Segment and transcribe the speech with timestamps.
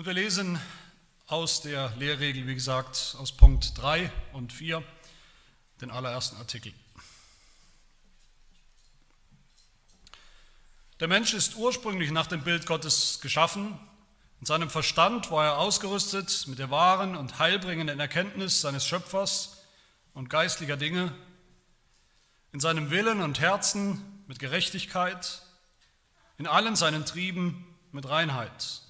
[0.00, 0.58] Und wir lesen
[1.26, 4.82] aus der Lehrregel, wie gesagt, aus Punkt 3 und 4,
[5.82, 6.72] den allerersten Artikel.
[11.00, 13.78] Der Mensch ist ursprünglich nach dem Bild Gottes geschaffen.
[14.40, 19.58] In seinem Verstand war er ausgerüstet mit der wahren und heilbringenden Erkenntnis seines Schöpfers
[20.14, 21.14] und geistlicher Dinge.
[22.52, 25.42] In seinem Willen und Herzen mit Gerechtigkeit,
[26.38, 28.80] in allen seinen Trieben mit Reinheit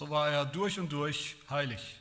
[0.00, 2.00] so war er durch und durch heilig.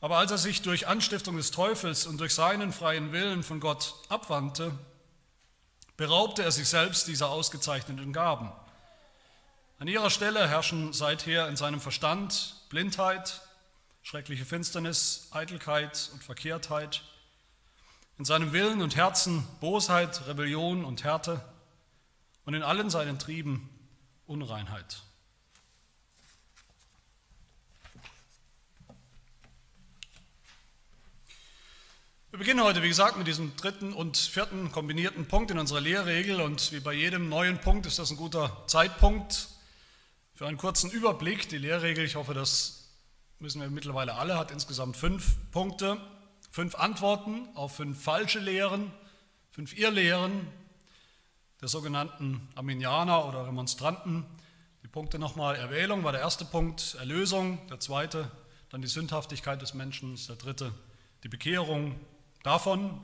[0.00, 3.94] Aber als er sich durch Anstiftung des Teufels und durch seinen freien Willen von Gott
[4.08, 4.72] abwandte,
[5.98, 8.50] beraubte er sich selbst dieser ausgezeichneten Gaben.
[9.78, 13.42] An ihrer Stelle herrschen seither in seinem Verstand Blindheit,
[14.02, 17.02] schreckliche Finsternis, Eitelkeit und Verkehrtheit,
[18.16, 21.44] in seinem Willen und Herzen Bosheit, Rebellion und Härte
[22.46, 23.68] und in allen seinen Trieben
[24.26, 25.02] Unreinheit.
[32.36, 36.42] Wir beginnen heute, wie gesagt, mit diesem dritten und vierten kombinierten Punkt in unserer Lehrregel
[36.42, 39.48] und wie bei jedem neuen Punkt ist das ein guter Zeitpunkt
[40.34, 41.48] für einen kurzen Überblick.
[41.48, 42.90] Die Lehrregel, ich hoffe, das
[43.38, 45.96] wissen wir mittlerweile alle, hat insgesamt fünf Punkte,
[46.50, 48.92] fünf Antworten auf fünf falsche Lehren,
[49.50, 50.46] fünf Irrlehren
[51.62, 54.26] der sogenannten Arminianer oder Remonstranten.
[54.82, 58.30] Die Punkte nochmal, Erwählung war der erste Punkt, Erlösung der zweite,
[58.68, 60.74] dann die Sündhaftigkeit des Menschen ist der dritte,
[61.24, 61.98] die Bekehrung
[62.46, 63.00] Davon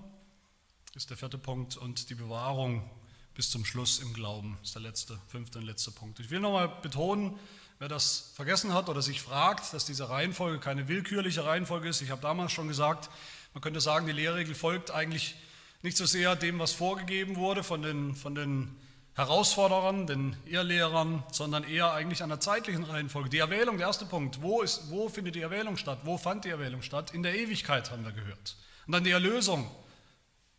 [0.95, 2.89] ist der vierte Punkt und die Bewahrung
[3.35, 6.21] bis zum Schluss im Glauben ist der letzte, fünfte und letzte Punkt.
[6.21, 7.37] Ich will nochmal betonen,
[7.81, 12.03] wer das vergessen hat oder sich fragt, dass diese Reihenfolge keine willkürliche Reihenfolge ist.
[12.03, 13.11] Ich habe damals schon gesagt,
[13.53, 15.35] man könnte sagen, die Lehrregel folgt eigentlich
[15.83, 18.77] nicht so sehr dem, was vorgegeben wurde von den, von den
[19.15, 23.29] Herausforderern, den Irrlehrern, sondern eher eigentlich der zeitlichen Reihenfolge.
[23.29, 25.99] Die Erwählung, der erste Punkt, wo, ist, wo findet die Erwählung statt?
[26.05, 27.13] Wo fand die Erwählung statt?
[27.13, 28.55] In der Ewigkeit haben wir gehört.
[28.87, 29.71] Und dann die Erlösung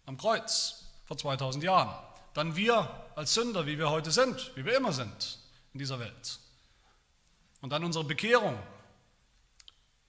[0.05, 1.93] am Kreuz vor 2000 Jahren.
[2.33, 5.39] Dann wir als Sünder, wie wir heute sind, wie wir immer sind
[5.73, 6.39] in dieser Welt.
[7.61, 8.57] Und dann unsere Bekehrung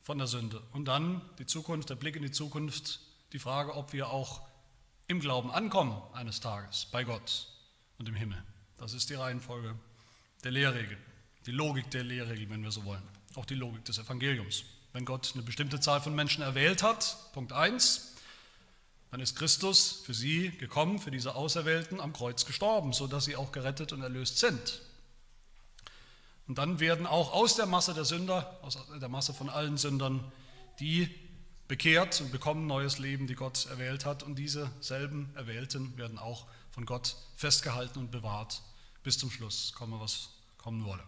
[0.03, 0.63] von der Sünde.
[0.73, 3.01] Und dann die Zukunft, der Blick in die Zukunft,
[3.33, 4.43] die Frage, ob wir auch
[5.07, 7.49] im Glauben ankommen eines Tages bei Gott
[7.99, 8.43] und im Himmel.
[8.77, 9.75] Das ist die Reihenfolge
[10.43, 10.99] der Lehrregel,
[11.47, 13.03] die Logik der Lehrregel, wenn wir so wollen.
[13.35, 14.65] Auch die Logik des Evangeliums.
[14.95, 18.13] Wenn Gott eine bestimmte Zahl von Menschen erwählt hat, Punkt 1,
[19.11, 23.51] dann ist Christus für sie gekommen, für diese Auserwählten, am Kreuz gestorben, sodass sie auch
[23.51, 24.83] gerettet und erlöst sind.
[26.47, 30.21] Und dann werden auch aus der Masse der Sünder, aus der Masse von allen Sündern,
[30.79, 31.13] die
[31.67, 34.23] bekehrt und bekommen neues Leben, die Gott erwählt hat.
[34.23, 38.63] Und diese selben Erwählten werden auch von Gott festgehalten und bewahrt
[39.03, 41.03] bis zum Schluss, komme was kommen wolle.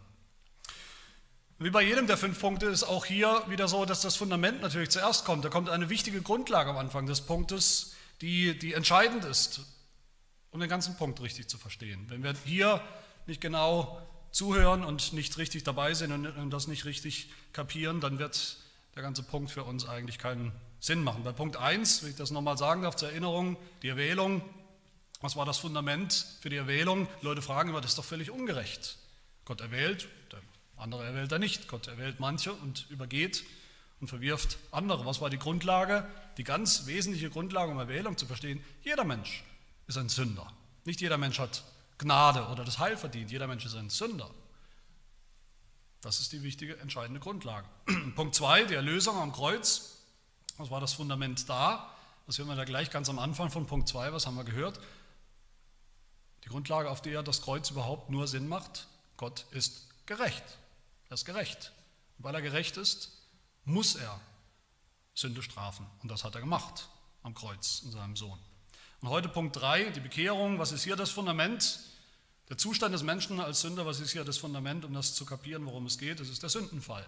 [1.58, 4.90] Wie bei jedem der fünf Punkte ist auch hier wieder so, dass das Fundament natürlich
[4.90, 5.42] zuerst kommt.
[5.42, 9.60] Da kommt eine wichtige Grundlage am Anfang des Punktes, die, die entscheidend ist,
[10.50, 12.04] um den ganzen Punkt richtig zu verstehen.
[12.08, 12.82] Wenn wir hier
[13.24, 14.02] nicht genau
[14.32, 18.58] zuhören und nicht richtig dabei sind und das nicht richtig kapieren, dann wird
[18.94, 21.24] der ganze Punkt für uns eigentlich keinen Sinn machen.
[21.24, 24.42] Bei Punkt 1, wenn ich das nochmal sagen darf, zur Erinnerung, die Erwählung.
[25.22, 27.08] Was war das Fundament für die Erwählung?
[27.22, 28.98] Leute fragen immer, das ist doch völlig ungerecht.
[29.46, 30.08] Gott erwählt,
[30.76, 31.68] andere erwählt er nicht.
[31.68, 33.44] Gott erwählt manche und übergeht
[34.00, 35.06] und verwirft andere.
[35.06, 36.06] Was war die Grundlage?
[36.36, 38.62] Die ganz wesentliche Grundlage, um Erwählung zu verstehen.
[38.82, 39.42] Jeder Mensch
[39.86, 40.52] ist ein Sünder.
[40.84, 41.64] Nicht jeder Mensch hat
[41.98, 43.30] Gnade oder das Heil verdient.
[43.30, 44.30] Jeder Mensch ist ein Sünder.
[46.02, 47.66] Das ist die wichtige, entscheidende Grundlage.
[48.14, 50.02] Punkt 2, die Erlösung am Kreuz.
[50.58, 51.90] Was war das Fundament da?
[52.26, 54.12] Das hören wir da gleich ganz am Anfang von Punkt 2.
[54.12, 54.78] Was haben wir gehört?
[56.44, 58.86] Die Grundlage, auf der das Kreuz überhaupt nur Sinn macht.
[59.16, 60.44] Gott ist gerecht.
[61.08, 61.72] Er ist gerecht.
[62.18, 63.12] Und weil er gerecht ist,
[63.64, 64.20] muss er
[65.14, 65.86] Sünde strafen.
[66.02, 66.88] Und das hat er gemacht
[67.22, 68.38] am Kreuz in seinem Sohn.
[69.00, 70.58] Und heute Punkt 3, die Bekehrung.
[70.58, 71.80] Was ist hier das Fundament?
[72.48, 75.66] Der Zustand des Menschen als Sünder, was ist hier das Fundament, um das zu kapieren,
[75.66, 76.20] worum es geht?
[76.20, 77.06] Das ist der Sündenfall.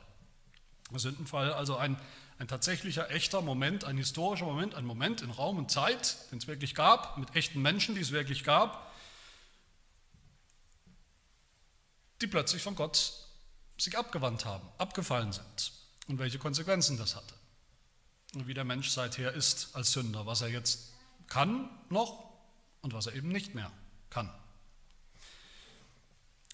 [0.91, 2.00] Der Sündenfall, also ein,
[2.39, 6.47] ein tatsächlicher, echter Moment, ein historischer Moment, ein Moment in Raum und Zeit, den es
[6.47, 8.93] wirklich gab, mit echten Menschen, die es wirklich gab,
[12.21, 13.28] die plötzlich von Gott
[13.79, 15.73] sich abgewandt haben, abgefallen sind
[16.09, 17.35] und welche Konsequenzen das hatte.
[18.35, 20.93] Und wie der Mensch seither ist als Sünder, was er jetzt
[21.29, 22.29] kann noch
[22.83, 23.73] und was er eben nicht mehr
[24.11, 24.31] kann.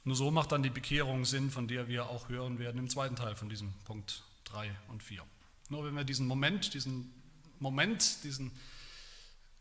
[0.05, 3.17] Nur so macht dann die Bekehrung Sinn, von der wir auch hören werden im zweiten
[3.17, 5.23] Teil von diesem Punkt 3 und 4.
[5.70, 7.11] Nur wenn wir diesen Moment, diesen
[7.59, 8.53] Moment, diesen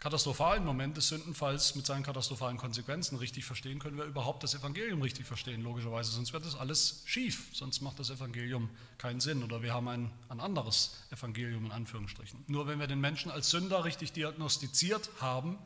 [0.03, 5.01] katastrophalen Moment des Sündenfalls mit seinen katastrophalen Konsequenzen richtig verstehen, können wir überhaupt das Evangelium
[5.01, 6.11] richtig verstehen, logischerweise.
[6.11, 10.11] Sonst wird das alles schief, sonst macht das Evangelium keinen Sinn oder wir haben ein,
[10.27, 12.44] ein anderes Evangelium in Anführungsstrichen.
[12.47, 15.57] Nur wenn wir den Menschen als Sünder richtig diagnostiziert haben,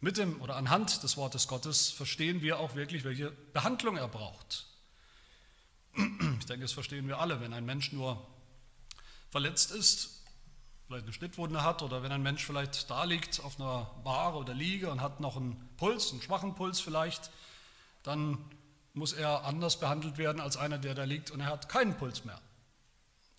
[0.00, 4.66] mit dem oder anhand des Wortes Gottes, verstehen wir auch wirklich, welche Behandlung er braucht.
[5.96, 7.40] Ich denke, das verstehen wir alle.
[7.40, 8.26] Wenn ein Mensch nur
[9.30, 10.17] verletzt ist,
[10.88, 14.54] vielleicht eine Schnittwunde hat oder wenn ein Mensch vielleicht da liegt auf einer Bar oder
[14.54, 17.30] Liege und hat noch einen Puls, einen schwachen Puls vielleicht,
[18.02, 18.38] dann
[18.94, 22.24] muss er anders behandelt werden als einer, der da liegt und er hat keinen Puls
[22.24, 22.40] mehr.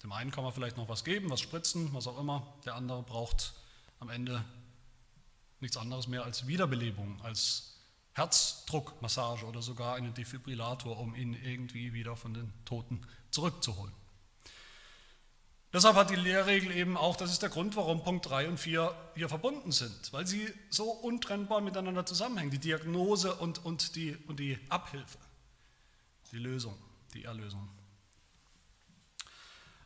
[0.03, 2.45] Dem einen kann man vielleicht noch was geben, was spritzen, was auch immer.
[2.65, 3.53] Der andere braucht
[3.99, 4.45] am Ende
[5.59, 7.79] nichts anderes mehr als Wiederbelebung, als
[8.13, 13.98] Herzdruckmassage oder sogar einen Defibrillator, um ihn irgendwie wieder von den Toten zurückzuholen.
[15.71, 18.95] Deshalb hat die Lehrregel eben auch, das ist der Grund, warum Punkt 3 und 4
[19.15, 24.39] hier verbunden sind, weil sie so untrennbar miteinander zusammenhängen, die Diagnose und, und, die, und
[24.39, 25.19] die Abhilfe,
[26.31, 26.75] die Lösung,
[27.13, 27.69] die Erlösung.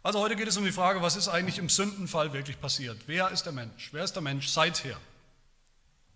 [0.03, 3.01] Also heute geht es um die Frage, was ist eigentlich im Sündenfall wirklich passiert?
[3.07, 3.89] Wer ist der Mensch?
[3.91, 4.97] Wer ist der Mensch seither?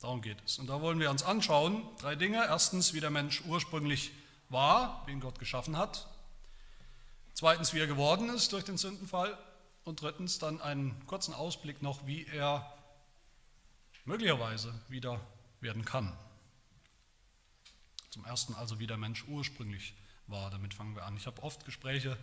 [0.01, 0.59] Darum geht es.
[0.59, 2.37] Und da wollen wir uns anschauen, drei Dinge.
[2.45, 4.11] Erstens, wie der Mensch ursprünglich
[4.49, 6.07] war, wie ihn Gott geschaffen hat.
[7.33, 9.37] Zweitens, wie er geworden ist durch den Sündenfall.
[9.87, 12.77] Und drittens dann einen kurzen Ausblick noch, wie er
[14.03, 15.25] möglicherweise wieder
[15.61, 16.11] werden kann.
[18.09, 19.93] Zum ersten also, wie der Mensch ursprünglich
[20.27, 20.51] war.
[20.51, 21.15] Damit fangen wir an.
[21.15, 22.17] Ich habe oft Gespräche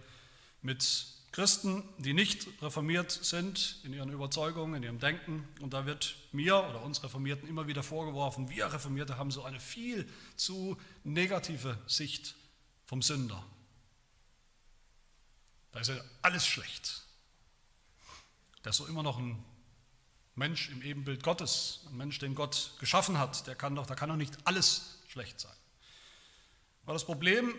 [0.60, 5.48] mit Christen, die nicht reformiert sind in ihren Überzeugungen, in ihrem Denken.
[5.62, 9.58] Und da wird mir oder uns Reformierten immer wieder vorgeworfen, wir Reformierte haben so eine
[9.58, 10.06] viel
[10.36, 12.34] zu negative Sicht
[12.84, 13.42] vom Sünder.
[15.72, 17.04] Da ist ja alles schlecht.
[18.64, 19.44] Der ist so immer noch ein
[20.34, 23.46] Mensch im Ebenbild Gottes, ein Mensch, den Gott geschaffen hat.
[23.46, 25.52] Der kann doch, da kann doch nicht alles schlecht sein.
[26.84, 27.54] Aber das Problem,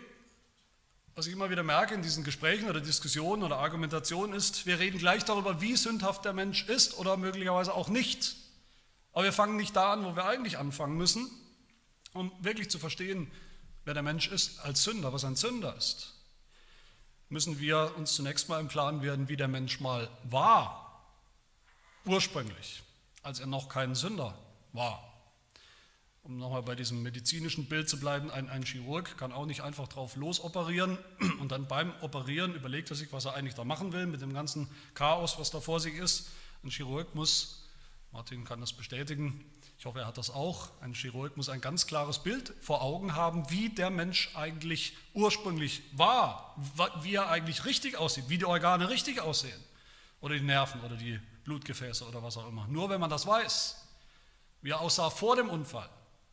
[1.14, 4.98] was ich immer wieder merke in diesen Gesprächen oder Diskussionen oder Argumentationen ist, wir reden
[4.98, 8.36] gleich darüber, wie sündhaft der Mensch ist oder möglicherweise auch nicht.
[9.12, 11.30] Aber wir fangen nicht da an, wo wir eigentlich anfangen müssen,
[12.12, 13.30] um wirklich zu verstehen,
[13.86, 16.12] wer der Mensch ist als Sünder, was ein Sünder ist.
[17.30, 20.85] Müssen wir uns zunächst mal im Klaren werden, wie der Mensch mal war,
[22.06, 22.82] ursprünglich,
[23.22, 24.36] als er noch kein Sünder
[24.72, 25.12] war.
[26.22, 29.86] Um nochmal bei diesem medizinischen Bild zu bleiben, ein, ein Chirurg kann auch nicht einfach
[29.86, 30.98] drauf losoperieren
[31.40, 34.34] und dann beim Operieren überlegt er sich, was er eigentlich da machen will mit dem
[34.34, 36.30] ganzen Chaos, was da vor sich ist.
[36.64, 37.64] Ein Chirurg muss,
[38.10, 39.44] Martin kann das bestätigen,
[39.78, 43.14] ich hoffe, er hat das auch, ein Chirurg muss ein ganz klares Bild vor Augen
[43.14, 46.56] haben, wie der Mensch eigentlich ursprünglich war,
[47.02, 49.62] wie er eigentlich richtig aussieht, wie die Organe richtig aussehen
[50.20, 52.66] oder die Nerven oder die Blutgefäße oder was auch immer.
[52.66, 53.76] Nur wenn man das weiß,
[54.62, 55.88] wie er aussah vor dem Unfall,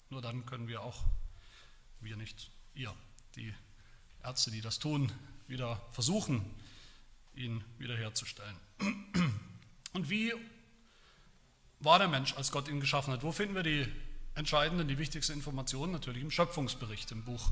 [0.10, 1.06] nur dann können wir auch,
[2.02, 2.94] wir nicht, ihr,
[3.36, 3.54] die
[4.24, 5.12] Ärzte, die das tun,
[5.48, 6.44] wieder versuchen,
[7.36, 8.58] ihn wiederherzustellen.
[9.94, 10.34] Und wie
[11.80, 13.24] war der Mensch, als Gott ihn geschaffen hat?
[13.24, 13.88] Wo finden wir die
[14.36, 15.92] entscheidenden, die wichtigsten Informationen?
[15.92, 17.52] Natürlich im Schöpfungsbericht, im Buch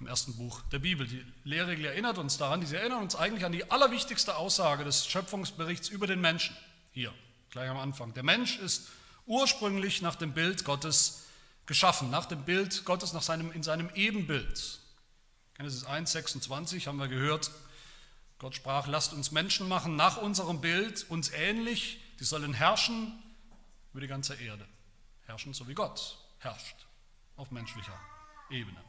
[0.00, 1.06] im ersten Buch der Bibel.
[1.06, 5.88] Die Lehrregel erinnert uns daran, sie erinnern uns eigentlich an die allerwichtigste Aussage des Schöpfungsberichts
[5.88, 6.56] über den Menschen.
[6.98, 7.14] Hier,
[7.50, 8.12] gleich am Anfang.
[8.14, 8.88] Der Mensch ist
[9.24, 11.28] ursprünglich nach dem Bild Gottes
[11.64, 14.80] geschaffen, nach dem Bild Gottes, nach seinem, in seinem Ebenbild.
[15.54, 17.52] Genesis 1, 26 haben wir gehört,
[18.40, 23.16] Gott sprach, lasst uns Menschen machen nach unserem Bild, uns ähnlich, die sollen herrschen
[23.92, 24.66] über die ganze Erde.
[25.26, 26.84] Herrschen so wie Gott herrscht
[27.36, 27.96] auf menschlicher
[28.50, 28.82] Ebene.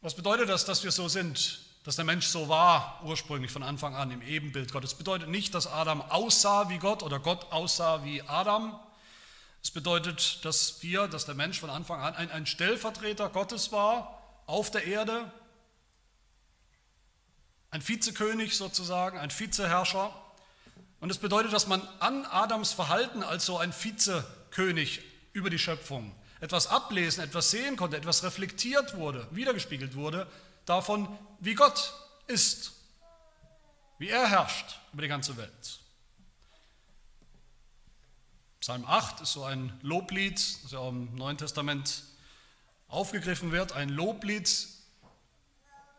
[0.00, 3.94] Was bedeutet das, dass wir so sind, dass der Mensch so war ursprünglich von Anfang
[3.94, 4.90] an im Ebenbild Gottes?
[4.90, 8.76] Das bedeutet nicht, dass Adam aussah wie Gott oder Gott aussah wie Adam.
[9.62, 14.20] Es bedeutet, dass wir, dass der Mensch von Anfang an ein, ein Stellvertreter Gottes war
[14.46, 15.30] auf der Erde,
[17.70, 20.12] ein Vizekönig sozusagen, ein Vizeherrscher.
[20.98, 25.02] Und es bedeutet, dass man an Adams Verhalten als so ein Vizekönig
[25.32, 30.26] über die Schöpfung etwas ablesen, etwas sehen konnte, etwas reflektiert wurde, wiedergespiegelt wurde,
[30.64, 31.08] davon,
[31.40, 31.92] wie Gott
[32.26, 32.72] ist,
[33.98, 35.80] wie er herrscht über die ganze Welt.
[38.60, 42.02] Psalm 8 ist so ein Loblied, das ja auch im Neuen Testament
[42.88, 44.68] aufgegriffen wird, ein Loblied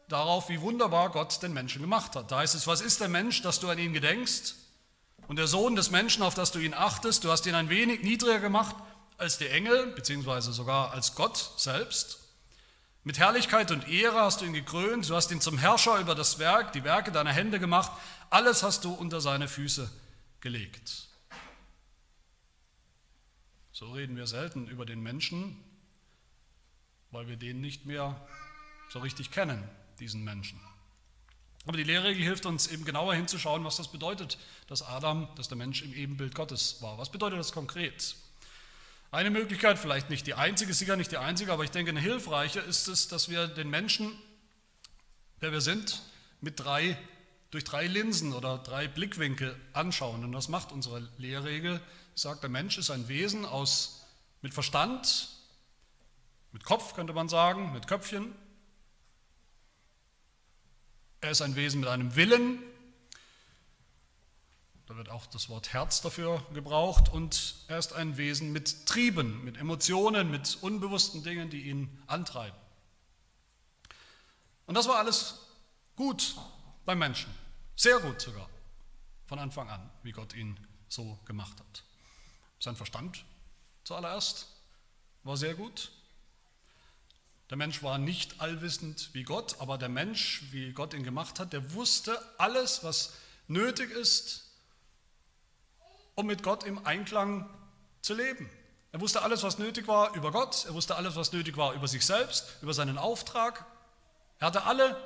[0.10, 2.32] darauf, wie wunderbar Gott den Menschen gemacht hat.
[2.32, 4.56] Da heißt es, was ist der Mensch, dass du an ihn gedenkst?
[5.28, 8.04] Und der Sohn des Menschen, auf das du ihn achtest, du hast ihn ein wenig
[8.04, 8.76] niedriger gemacht
[9.18, 12.20] als die Engel, beziehungsweise sogar als Gott selbst.
[13.08, 16.40] Mit Herrlichkeit und Ehre hast du ihn gekrönt, du hast ihn zum Herrscher über das
[16.40, 17.90] Werk, die Werke deiner Hände gemacht,
[18.30, 19.90] alles hast du unter seine Füße
[20.42, 21.08] gelegt.
[23.72, 25.56] So reden wir selten über den Menschen,
[27.12, 28.28] weil wir den nicht mehr
[28.90, 29.64] so richtig kennen,
[30.02, 30.60] diesen Menschen.
[31.66, 34.38] Aber die Lehrregel hilft uns eben genauer hinzuschauen, was das bedeutet,
[34.68, 36.98] dass Adam, dass der Mensch im Ebenbild Gottes war.
[36.98, 38.18] Was bedeutet das konkret?
[39.10, 42.60] Eine Möglichkeit, vielleicht nicht die einzige, sicher nicht die einzige, aber ich denke eine hilfreiche
[42.60, 44.12] ist es, dass wir den Menschen,
[45.40, 46.02] wer wir sind,
[46.42, 46.98] mit drei,
[47.50, 50.26] durch drei Linsen oder drei Blickwinkel anschauen.
[50.26, 51.80] Und das macht unsere Lehrregel.
[52.16, 54.06] sagt, der Mensch ist ein Wesen aus,
[54.42, 55.30] mit Verstand,
[56.52, 58.36] mit Kopf könnte man sagen, mit Köpfchen.
[61.22, 62.62] Er ist ein Wesen mit einem Willen.
[64.88, 67.10] Da wird auch das Wort Herz dafür gebraucht.
[67.10, 72.58] Und er ist ein Wesen mit Trieben, mit Emotionen, mit unbewussten Dingen, die ihn antreiben.
[74.66, 75.40] Und das war alles
[75.98, 76.36] gut
[76.86, 77.34] beim Menschen.
[77.76, 78.50] Sehr gut sogar.
[79.26, 81.84] Von Anfang an, wie Gott ihn so gemacht hat.
[82.60, 83.26] Sein Verstand
[83.84, 84.48] zuallererst
[85.24, 85.92] war sehr gut.
[87.50, 91.52] Der Mensch war nicht allwissend wie Gott, aber der Mensch, wie Gott ihn gemacht hat,
[91.52, 93.14] der wusste alles, was
[93.48, 94.47] nötig ist,
[96.18, 97.48] um mit Gott im Einklang
[98.02, 98.50] zu leben.
[98.92, 101.88] Er wusste alles, was nötig war über Gott, er wusste alles, was nötig war über
[101.88, 103.66] sich selbst, über seinen Auftrag.
[104.40, 104.98] Er hatte alle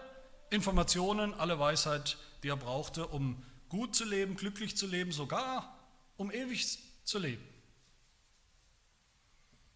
[0.49, 5.77] Informationen, alle Weisheit, die er brauchte, um gut zu leben, glücklich zu leben, sogar
[6.15, 7.45] um ewig zu leben.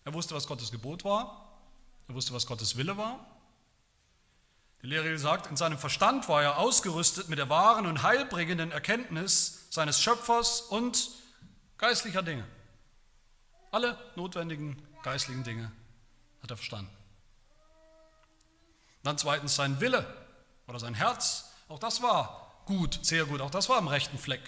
[0.06, 1.60] Er wusste, was Gottes Gebot war,
[2.08, 3.26] er wusste, was Gottes Wille war.
[4.82, 9.66] Die Lehre sagt, in seinem Verstand war er ausgerüstet mit der wahren und heilbringenden Erkenntnis
[9.70, 11.10] seines Schöpfers und
[11.78, 12.46] geistlicher Dinge.
[13.72, 15.72] Alle notwendigen geistlichen Dinge
[16.42, 16.92] hat er verstanden.
[19.04, 20.06] Dann zweitens sein Wille
[20.68, 21.52] oder sein Herz.
[21.68, 23.42] Auch das war gut, sehr gut.
[23.42, 24.42] Auch das war am rechten Fleck.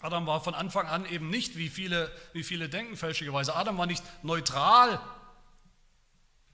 [0.00, 3.86] Adam war von Anfang an eben nicht, wie viele, wie viele denken fälschlicherweise, Adam war
[3.86, 5.00] nicht neutral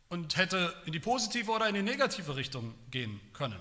[0.08, 3.60] und hätte in die positive oder in die negative Richtung gehen können.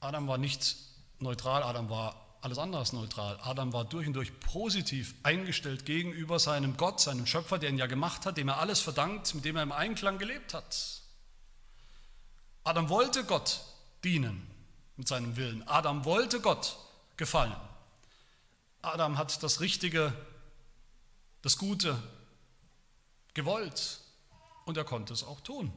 [0.00, 0.76] Adam war nicht
[1.18, 3.38] neutral, Adam war alles andere als neutral.
[3.42, 7.86] Adam war durch und durch positiv eingestellt gegenüber seinem Gott, seinem Schöpfer, der ihn ja
[7.86, 11.02] gemacht hat, dem er alles verdankt, mit dem er im Einklang gelebt hat.
[12.64, 13.60] Adam wollte Gott
[14.04, 14.46] dienen
[14.96, 15.66] mit seinem Willen.
[15.68, 16.78] Adam wollte Gott
[17.16, 17.56] gefallen.
[18.82, 20.14] Adam hat das Richtige,
[21.42, 22.02] das Gute
[23.34, 24.00] gewollt
[24.64, 25.72] und er konnte es auch tun.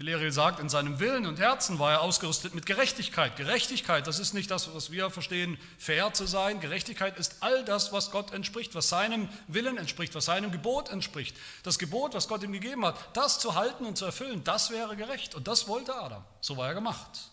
[0.00, 3.36] Die Lehre sagt, in seinem Willen und Herzen war er ausgerüstet mit Gerechtigkeit.
[3.36, 6.58] Gerechtigkeit, das ist nicht das, was wir verstehen, fair zu sein.
[6.58, 11.36] Gerechtigkeit ist all das, was Gott entspricht, was seinem Willen entspricht, was seinem Gebot entspricht.
[11.64, 14.96] Das Gebot, was Gott ihm gegeben hat, das zu halten und zu erfüllen, das wäre
[14.96, 15.34] gerecht.
[15.34, 16.24] Und das wollte Adam.
[16.40, 17.30] So war er gemacht.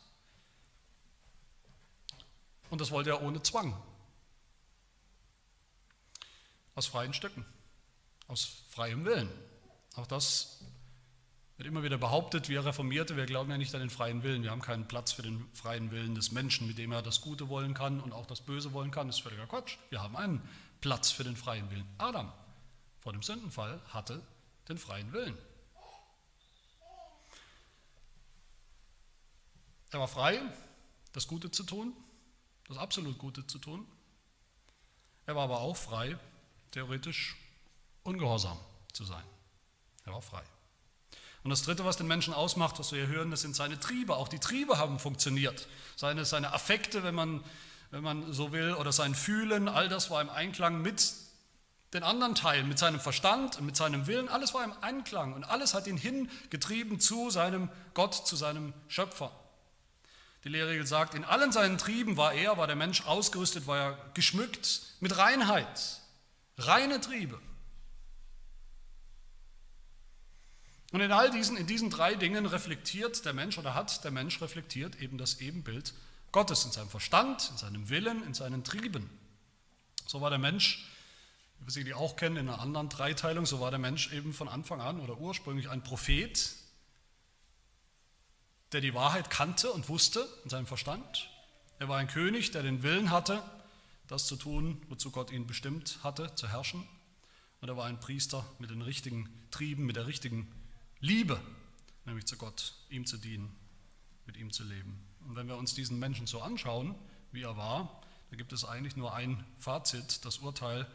[2.69, 3.81] Und das wollte er ohne Zwang.
[6.75, 7.45] Aus freien Stücken,
[8.27, 9.31] aus freiem Willen.
[9.95, 10.56] Auch das
[11.57, 14.43] wird immer wieder behauptet, wir Reformierte, wir glauben ja nicht an den freien Willen.
[14.43, 17.49] Wir haben keinen Platz für den freien Willen des Menschen, mit dem er das Gute
[17.49, 19.07] wollen kann und auch das Böse wollen kann.
[19.07, 19.77] Das ist völliger Quatsch.
[19.89, 20.47] Wir haben einen
[20.81, 21.87] Platz für den freien Willen.
[21.97, 22.31] Adam
[22.99, 24.21] vor dem Sündenfall hatte
[24.69, 25.35] den freien Willen.
[29.89, 30.39] Er war frei,
[31.13, 31.93] das Gute zu tun,
[32.67, 33.87] das absolut Gute zu tun.
[35.25, 36.19] Er war aber auch frei,
[36.71, 37.35] theoretisch
[38.03, 38.59] ungehorsam
[38.93, 39.23] zu sein.
[40.05, 40.43] Er war frei.
[41.47, 44.17] Und das Dritte, was den Menschen ausmacht, was wir hier hören, das sind seine Triebe.
[44.17, 45.69] Auch die Triebe haben funktioniert.
[45.95, 47.41] Seine, seine Affekte, wenn man,
[47.89, 51.13] wenn man so will, oder sein Fühlen, all das war im Einklang mit
[51.93, 54.27] den anderen Teilen, mit seinem Verstand und mit seinem Willen.
[54.27, 59.31] Alles war im Einklang und alles hat ihn hingetrieben zu seinem Gott, zu seinem Schöpfer.
[60.43, 63.97] Die Lehrregel sagt, in allen seinen Trieben war er, war der Mensch ausgerüstet, war er
[64.15, 66.01] geschmückt mit Reinheit,
[66.57, 67.39] reine Triebe.
[70.91, 74.41] Und in all diesen, in diesen drei Dingen reflektiert der Mensch oder hat der Mensch
[74.41, 75.93] reflektiert eben das Ebenbild
[76.31, 79.09] Gottes in seinem Verstand, in seinem Willen, in seinen Trieben.
[80.05, 80.85] So war der Mensch,
[81.59, 84.47] wie wir sie auch kennen in einer anderen Dreiteilung, so war der Mensch eben von
[84.47, 86.53] Anfang an oder ursprünglich ein Prophet,
[88.71, 91.29] der die Wahrheit kannte und wusste in seinem Verstand.
[91.79, 93.43] Er war ein König, der den Willen hatte,
[94.07, 96.87] das zu tun, wozu Gott ihn bestimmt hatte, zu herrschen.
[97.59, 100.51] Und er war ein Priester mit den richtigen Trieben, mit der richtigen
[100.99, 101.39] Liebe,
[102.05, 103.55] nämlich zu Gott, ihm zu dienen,
[104.25, 105.05] mit ihm zu leben.
[105.21, 106.95] Und wenn wir uns diesen Menschen so anschauen,
[107.31, 110.89] wie er war, dann gibt es eigentlich nur ein Fazit, das Urteil,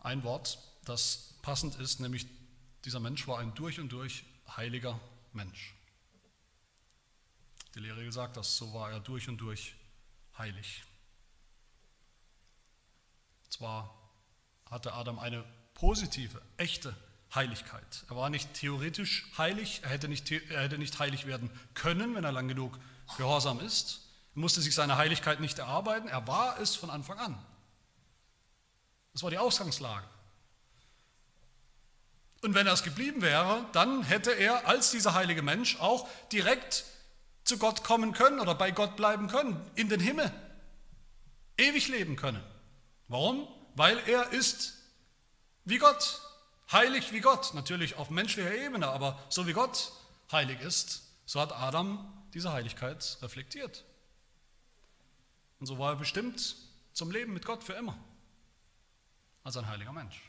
[0.00, 2.26] ein Wort, das passend ist, nämlich
[2.84, 4.24] dieser Mensch war ein durch und durch
[4.56, 4.98] heiliger
[5.32, 5.74] Mensch.
[7.74, 9.74] Die Lehre gesagt, dass so war er durch und durch
[10.36, 10.82] heilig.
[13.48, 13.94] Zwar
[14.66, 16.96] hatte Adam eine positive, echte
[17.34, 18.04] Heiligkeit.
[18.08, 22.24] Er war nicht theoretisch heilig, er hätte nicht, er hätte nicht heilig werden können, wenn
[22.24, 22.78] er lang genug
[23.16, 24.08] gehorsam ist.
[24.34, 27.38] Er musste sich seine Heiligkeit nicht erarbeiten, er war es von Anfang an.
[29.12, 30.06] Das war die Ausgangslage.
[32.42, 36.84] Und wenn er es geblieben wäre, dann hätte er als dieser heilige Mensch auch direkt
[37.44, 40.32] zu Gott kommen können oder bei Gott bleiben können, in den Himmel,
[41.58, 42.42] ewig leben können.
[43.08, 43.46] Warum?
[43.74, 44.74] Weil er ist
[45.64, 46.20] wie Gott,
[46.72, 49.92] heilig wie Gott, natürlich auf menschlicher Ebene, aber so wie Gott
[50.30, 53.84] heilig ist, so hat Adam diese Heiligkeit reflektiert.
[55.58, 56.56] Und so war er bestimmt
[56.92, 57.96] zum Leben mit Gott für immer,
[59.44, 60.20] als ein heiliger Mensch.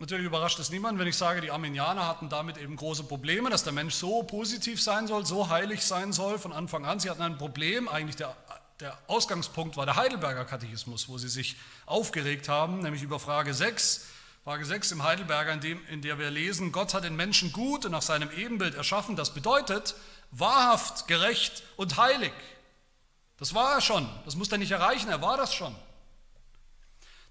[0.00, 3.64] Natürlich überrascht es niemand, wenn ich sage, die Arminianer hatten damit eben große Probleme, dass
[3.64, 7.00] der Mensch so positiv sein soll, so heilig sein soll von Anfang an.
[7.00, 8.36] Sie hatten ein Problem, eigentlich der,
[8.80, 11.56] der Ausgangspunkt war der Heidelberger Katechismus, wo sie sich
[11.86, 14.06] aufgeregt haben, nämlich über Frage 6.
[14.44, 17.84] Frage 6 im Heidelberger, in, dem, in der wir lesen, Gott hat den Menschen gut
[17.84, 19.16] und nach seinem Ebenbild erschaffen.
[19.16, 19.94] Das bedeutet
[20.30, 22.32] wahrhaft, gerecht und heilig.
[23.36, 25.74] Das war er schon, das muss er nicht erreichen, er war das schon.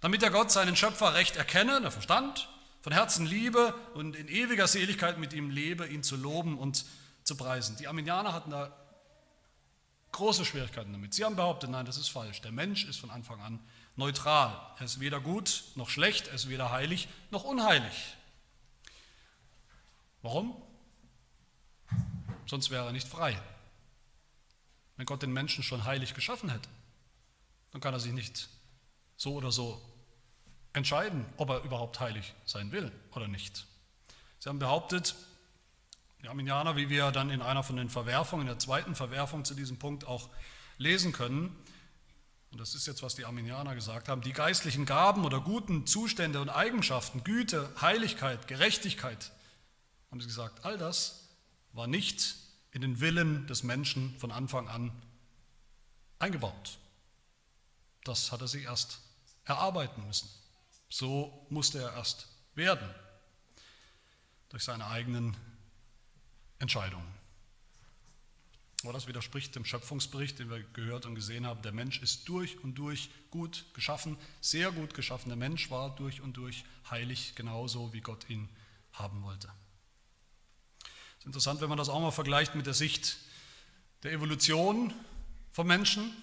[0.02, 2.50] Damit der Gott seinen Schöpfer recht erkenne, der Verstand,
[2.82, 6.86] von Herzen liebe und in ewiger Seligkeit mit ihm lebe, ihn zu loben und
[7.24, 7.78] zu preisen.
[7.78, 8.72] Die Arminianer hatten da
[10.18, 11.14] große Schwierigkeiten damit.
[11.14, 12.42] Sie haben behauptet, nein, das ist falsch.
[12.42, 13.60] Der Mensch ist von Anfang an
[13.96, 14.60] neutral.
[14.78, 18.16] Er ist weder gut noch schlecht, er ist weder heilig noch unheilig.
[20.22, 20.60] Warum?
[22.48, 23.40] Sonst wäre er nicht frei.
[24.96, 26.70] Wenn Gott den Menschen schon heilig geschaffen hätte,
[27.72, 28.50] dann kann er sich nicht
[29.18, 29.82] so oder so
[30.74, 33.66] entscheiden, ob er überhaupt heilig sein will oder nicht.
[34.40, 35.16] Sie haben behauptet,
[36.22, 39.54] die Arminianer, wie wir dann in einer von den Verwerfungen, in der zweiten Verwerfung zu
[39.54, 40.30] diesem Punkt auch
[40.78, 41.56] lesen können,
[42.52, 46.40] und das ist jetzt, was die Arminianer gesagt haben, die geistlichen Gaben oder guten Zustände
[46.40, 49.32] und Eigenschaften, Güte, Heiligkeit, Gerechtigkeit,
[50.10, 51.28] haben sie gesagt, all das
[51.74, 52.36] war nicht
[52.72, 54.92] in den Willen des Menschen von Anfang an
[56.20, 56.80] eingebaut.
[58.04, 59.02] Das hat er sich erst
[59.44, 60.30] erarbeiten müssen.
[60.90, 62.90] So musste er erst werden
[64.50, 65.36] durch seine eigenen
[66.60, 67.18] Entscheidungen.
[68.84, 71.62] Aber das widerspricht dem Schöpfungsbericht, den wir gehört und gesehen haben.
[71.64, 75.30] Der Mensch ist durch und durch gut geschaffen, sehr gut geschaffen.
[75.30, 78.50] Der Mensch war durch und durch heilig, genauso wie Gott ihn
[78.94, 79.48] haben wollte.
[80.80, 83.18] Es ist interessant, wenn man das auch mal vergleicht mit der Sicht
[84.04, 84.94] der Evolution
[85.52, 86.16] vom Menschen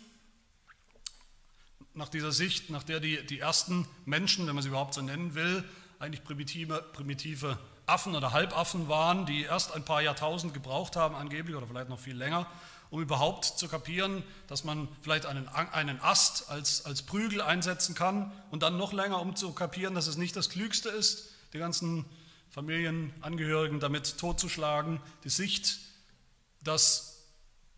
[1.94, 5.35] nach dieser Sicht, nach der die, die ersten Menschen, wenn man sie überhaupt so nennen
[5.35, 5.64] will,
[5.99, 11.57] eigentlich primitive, primitive Affen oder Halbaffen waren, die erst ein paar Jahrtausend gebraucht haben angeblich
[11.57, 12.47] oder vielleicht noch viel länger,
[12.90, 18.33] um überhaupt zu kapieren, dass man vielleicht einen, einen Ast als, als Prügel einsetzen kann
[18.51, 22.07] und dann noch länger, um zu kapieren, dass es nicht das Klügste ist, die ganzen
[22.51, 25.01] Familienangehörigen damit totzuschlagen.
[25.25, 25.79] Die Sicht,
[26.62, 27.27] dass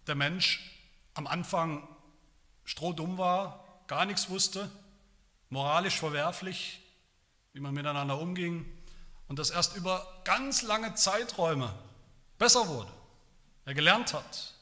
[0.07, 0.71] der Mensch
[1.15, 1.89] am Anfang
[2.65, 4.71] strohdumm war, gar nichts wusste,
[5.49, 6.81] moralisch verwerflich,
[7.53, 8.67] wie man miteinander umging
[9.29, 11.75] und das erst über ganz lange Zeiträume
[12.39, 12.93] besser wurde.
[13.65, 14.55] Er gelernt hat,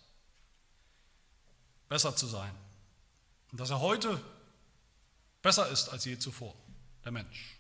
[1.89, 2.55] besser zu sein
[3.53, 4.21] und dass er heute
[5.43, 6.55] besser ist als je zuvor,
[7.05, 7.59] der Mensch,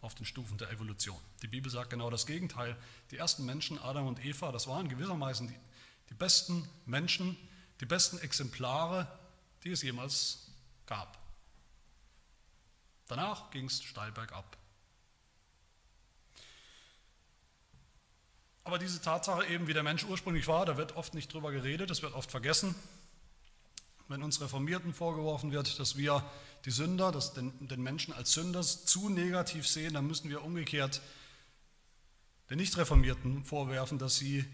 [0.00, 1.18] auf den Stufen der Evolution.
[1.42, 2.76] Die Bibel sagt genau das Gegenteil.
[3.10, 5.58] Die ersten Menschen, Adam und Eva, das waren gewissermaßen die,
[6.10, 7.36] die besten Menschen,
[7.80, 9.06] die besten Exemplare,
[9.62, 10.48] die es jemals
[10.86, 11.18] gab.
[13.08, 14.56] Danach ging es steil bergab.
[18.66, 21.88] Aber diese Tatsache eben, wie der Mensch ursprünglich war, da wird oft nicht drüber geredet,
[21.88, 22.74] das wird oft vergessen.
[24.08, 26.28] Wenn uns Reformierten vorgeworfen wird, dass wir
[26.64, 31.00] die Sünder, dass den, den Menschen als Sünder zu negativ sehen, dann müssen wir umgekehrt
[32.50, 34.44] den Nicht-Reformierten vorwerfen, dass sie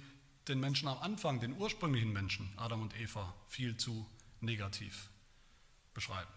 [0.46, 4.07] den Menschen am Anfang, den ursprünglichen Menschen, Adam und Eva, viel zu
[4.40, 5.09] negativ
[5.94, 6.31] beschreiben.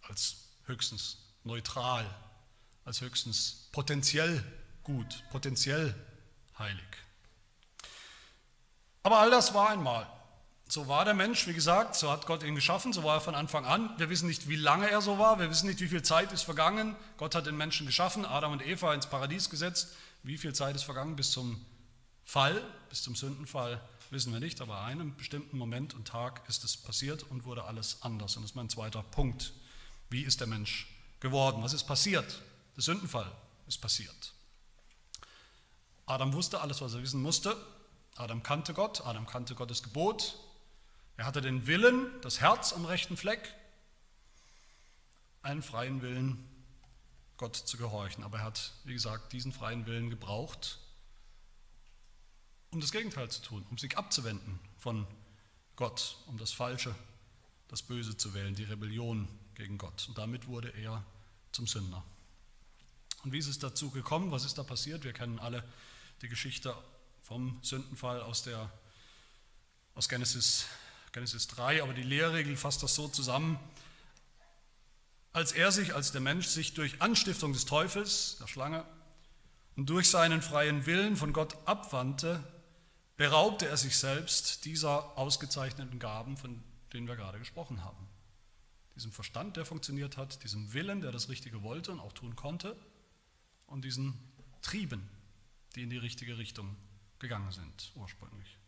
[0.00, 2.06] Als höchstens neutral,
[2.86, 4.42] als höchstens potenziell
[4.82, 5.94] gut, potenziell
[6.62, 6.84] heilig.
[9.02, 10.06] Aber all das war einmal.
[10.68, 13.34] So war der Mensch, wie gesagt, so hat Gott ihn geschaffen, so war er von
[13.34, 13.90] Anfang an.
[13.98, 16.44] Wir wissen nicht, wie lange er so war, wir wissen nicht, wie viel Zeit ist
[16.44, 16.96] vergangen.
[17.18, 19.88] Gott hat den Menschen geschaffen, Adam und Eva ins Paradies gesetzt.
[20.22, 21.62] Wie viel Zeit ist vergangen bis zum
[22.24, 26.64] Fall, bis zum Sündenfall, wissen wir nicht, aber an einem bestimmten Moment und Tag ist
[26.64, 28.36] es passiert und wurde alles anders.
[28.36, 29.52] Und das ist mein zweiter Punkt.
[30.08, 30.86] Wie ist der Mensch
[31.20, 31.62] geworden?
[31.62, 32.40] Was ist passiert?
[32.76, 33.30] Der Sündenfall
[33.66, 34.32] ist passiert.
[36.06, 37.56] Adam wusste alles, was er wissen musste.
[38.16, 40.38] Adam kannte Gott, Adam kannte Gottes Gebot.
[41.16, 43.54] Er hatte den Willen, das Herz am rechten Fleck.
[45.42, 46.48] einen freien Willen,
[47.36, 48.22] Gott zu gehorchen.
[48.22, 50.78] Aber er hat, wie gesagt, diesen freien Willen gebraucht,
[52.70, 55.06] um das Gegenteil zu tun, um sich abzuwenden von
[55.74, 56.94] Gott, um das Falsche,
[57.66, 60.06] das Böse zu wählen, die Rebellion gegen Gott.
[60.08, 61.04] Und damit wurde er
[61.50, 62.04] zum Sünder.
[63.24, 64.30] Und wie ist es dazu gekommen?
[64.30, 65.02] Was ist da passiert?
[65.04, 65.64] Wir kennen alle
[66.22, 66.74] die Geschichte
[67.20, 68.70] vom Sündenfall aus, der,
[69.94, 70.66] aus Genesis,
[71.10, 73.58] Genesis 3, aber die Lehrregel fasst das so zusammen.
[75.32, 78.84] Als er sich, als der Mensch sich durch Anstiftung des Teufels, der Schlange,
[79.74, 82.42] und durch seinen freien Willen von Gott abwandte,
[83.16, 88.08] beraubte er sich selbst dieser ausgezeichneten Gaben, von denen wir gerade gesprochen haben.
[88.94, 92.76] Diesem Verstand, der funktioniert hat, diesem Willen, der das Richtige wollte und auch tun konnte,
[93.66, 94.18] und diesen
[94.60, 95.08] Trieben,
[95.72, 96.76] die in die richtige Richtung
[97.18, 98.58] gegangen sind ursprünglich.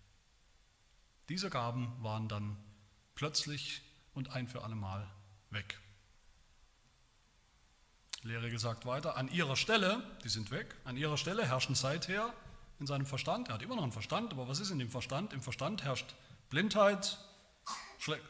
[1.28, 2.56] Diese Gaben waren dann
[3.14, 5.10] plötzlich und ein für allemal
[5.50, 5.80] weg.
[8.22, 12.32] Lehre gesagt weiter, an ihrer Stelle, die sind weg, an ihrer Stelle herrschen seither
[12.80, 15.32] in seinem Verstand, er hat immer noch einen Verstand, aber was ist in dem Verstand?
[15.32, 16.14] Im Verstand herrscht
[16.50, 17.18] Blindheit,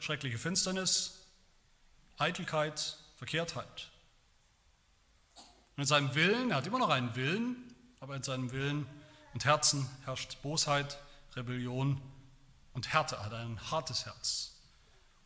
[0.00, 1.26] schreckliche Finsternis,
[2.18, 3.90] Eitelkeit, Verkehrtheit.
[5.76, 7.73] Und in seinem Willen, er hat immer noch einen Willen,
[8.04, 8.86] aber in seinem Willen
[9.32, 10.98] und Herzen herrscht Bosheit,
[11.36, 12.02] Rebellion
[12.74, 13.14] und Härte.
[13.14, 14.56] Er hat ein hartes Herz.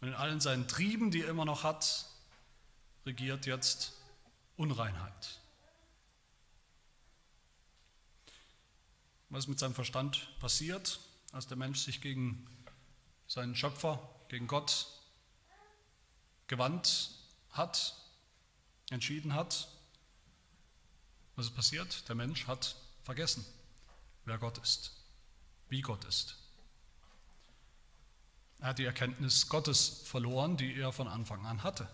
[0.01, 2.07] Und in allen seinen Trieben, die er immer noch hat,
[3.05, 3.95] regiert jetzt
[4.57, 5.41] Unreinheit.
[9.29, 11.01] Was ist mit seinem Verstand passiert,
[11.33, 12.47] als der Mensch sich gegen
[13.27, 14.87] seinen Schöpfer, gegen Gott
[16.47, 17.11] gewandt
[17.51, 17.97] hat,
[18.91, 19.67] entschieden hat?
[21.39, 22.09] Was ist passiert?
[22.09, 22.75] Der Mensch hat
[23.05, 23.47] vergessen,
[24.25, 24.91] wer Gott ist,
[25.69, 26.37] wie Gott ist.
[28.59, 31.89] Er hat die Erkenntnis Gottes verloren, die er von Anfang an hatte.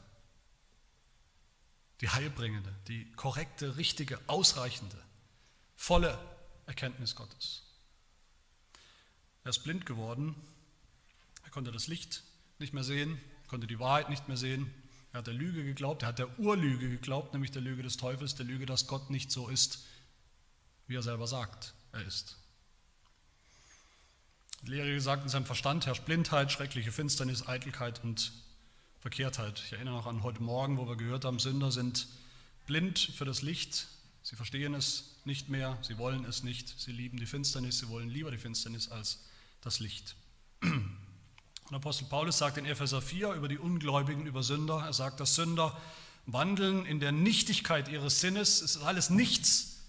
[2.00, 4.96] Die heilbringende, die korrekte, richtige, ausreichende,
[5.76, 6.18] volle
[6.64, 7.64] Erkenntnis Gottes.
[9.42, 10.34] Er ist blind geworden,
[11.42, 12.22] er konnte das Licht
[12.58, 14.72] nicht mehr sehen, konnte die Wahrheit nicht mehr sehen,
[15.14, 18.34] er hat der Lüge geglaubt, er hat der Urlüge geglaubt, nämlich der Lüge des Teufels,
[18.34, 19.84] der Lüge, dass Gott nicht so ist,
[20.88, 22.36] wie er selber sagt, er ist.
[24.62, 28.32] Die Lehre gesagt, in seinem Verstand herrscht Blindheit, schreckliche Finsternis, Eitelkeit und
[28.98, 29.62] Verkehrtheit.
[29.64, 32.08] Ich erinnere noch an heute Morgen, wo wir gehört haben, Sünder sind
[32.66, 33.86] blind für das Licht,
[34.24, 38.08] sie verstehen es nicht mehr, sie wollen es nicht, sie lieben die Finsternis, sie wollen
[38.08, 39.20] lieber die Finsternis als
[39.60, 40.16] das Licht.
[41.74, 45.34] Und Apostel Paulus sagt in Epheser 4 über die Ungläubigen, über Sünder, er sagt, dass
[45.34, 45.76] Sünder
[46.24, 49.80] wandeln in der Nichtigkeit ihres Sinnes, es ist alles nichts,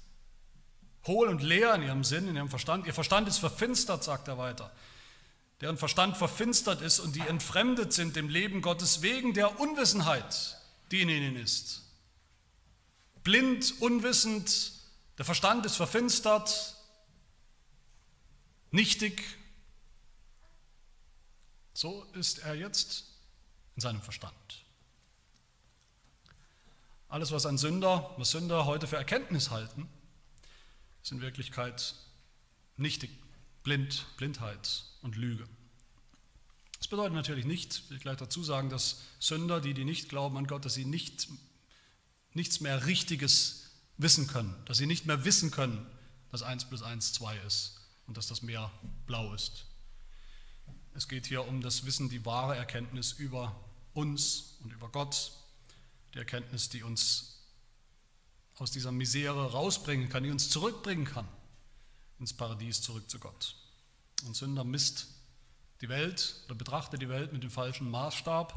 [1.06, 2.88] hohl und leer in ihrem Sinn, in ihrem Verstand.
[2.88, 4.71] Ihr Verstand ist verfinstert, sagt er weiter.
[5.62, 10.58] Deren Verstand verfinstert ist und die entfremdet sind dem Leben Gottes wegen der Unwissenheit,
[10.89, 11.84] die in ihnen ist.
[13.24, 14.71] Blind, unwissend,
[15.19, 16.78] der Verstand ist verfinstert,
[18.71, 19.21] nichtig.
[21.75, 23.03] So ist er jetzt
[23.75, 24.63] in seinem Verstand.
[27.09, 29.89] Alles, was ein Sünder, was Sünder heute für Erkenntnis halten,
[31.03, 31.93] ist in Wirklichkeit
[32.77, 33.11] nichtig,
[33.63, 35.45] blind, Blindheit und Lüge.
[36.77, 40.38] Das bedeutet natürlich nicht, will ich gleich dazu sagen, dass Sünder, die, die nicht glauben
[40.38, 41.27] an Gott, dass sie nicht,
[42.33, 45.85] nichts mehr Richtiges wissen können, dass sie nicht mehr wissen können,
[46.31, 48.71] dass 1 plus 1 2 ist und dass das Meer
[49.07, 49.65] blau ist.
[50.95, 53.53] Es geht hier um das Wissen, die wahre Erkenntnis über
[53.93, 55.34] uns und über Gott,
[56.13, 57.41] die Erkenntnis, die uns
[58.55, 61.27] aus dieser Misere rausbringen kann, die uns zurückbringen kann
[62.17, 63.55] ins Paradies, zurück zu Gott.
[64.25, 65.08] Und Sünder misst
[65.81, 68.53] die Welt oder betrachtet die Welt mit dem falschen Maßstab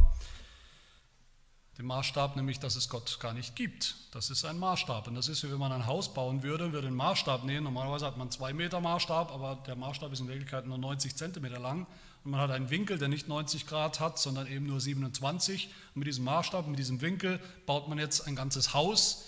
[1.79, 3.95] den Maßstab, nämlich dass es Gott gar nicht gibt.
[4.11, 5.07] Das ist ein Maßstab.
[5.07, 7.65] Und das ist, wie wenn man ein Haus bauen würde, würde einen Maßstab nehmen.
[7.65, 11.61] Normalerweise hat man zwei Meter Maßstab, aber der Maßstab ist in Wirklichkeit nur 90 Zentimeter
[11.61, 11.87] lang.
[12.29, 15.69] Man hat einen Winkel, der nicht 90 Grad hat, sondern eben nur 27.
[15.95, 19.25] Und mit diesem Maßstab, mit diesem Winkel baut man jetzt ein ganzes Haus.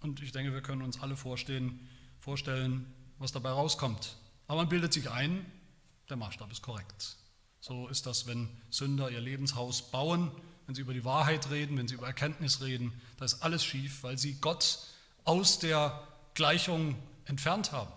[0.00, 2.86] Und ich denke, wir können uns alle vorstellen, vorstellen
[3.18, 4.16] was dabei rauskommt.
[4.46, 5.44] Aber man bildet sich ein,
[6.08, 7.16] der Maßstab ist korrekt.
[7.60, 10.30] So ist das, wenn Sünder ihr Lebenshaus bauen
[10.68, 14.02] wenn sie über die Wahrheit reden, wenn sie über Erkenntnis reden, da ist alles schief,
[14.02, 14.80] weil sie Gott
[15.24, 17.90] aus der Gleichung entfernt haben.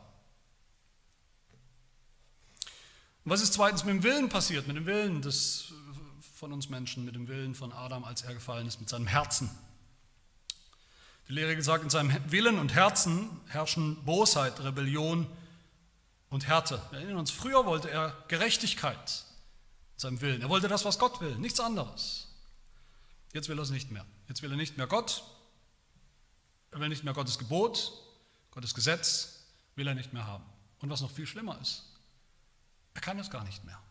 [3.24, 5.74] Und was ist zweitens mit dem Willen passiert, mit dem Willen des,
[6.36, 9.50] von uns Menschen, mit dem Willen von Adam, als er gefallen ist, mit seinem Herzen?
[11.28, 15.28] Die Lehre gesagt, in seinem Willen und Herzen herrschen Bosheit, Rebellion
[16.30, 16.82] und Härte.
[16.90, 19.26] Wir erinnern uns, früher wollte er Gerechtigkeit
[19.96, 20.42] in seinem Willen.
[20.42, 22.28] Er wollte das, was Gott will, nichts anderes.
[23.34, 24.06] Jetzt will er es nicht mehr.
[24.28, 25.24] Jetzt will er nicht mehr Gott.
[26.72, 27.92] Er will nicht mehr Gottes Gebot,
[28.50, 30.46] Gottes Gesetz will er nicht mehr haben.
[30.80, 31.84] Und was noch viel schlimmer ist,
[32.94, 33.82] er kann es gar nicht mehr.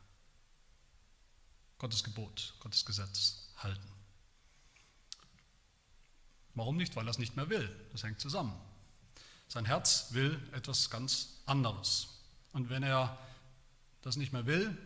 [1.79, 3.89] Gottes Gebot, Gottes Gesetz halten.
[6.55, 6.95] Warum nicht?
[6.97, 7.75] Weil er es nicht mehr will.
[7.93, 8.55] Das hängt zusammen.
[9.49, 12.09] Sein Herz will etwas ganz anderes.
[12.53, 13.19] Und wenn er
[14.03, 14.77] das nicht mehr will,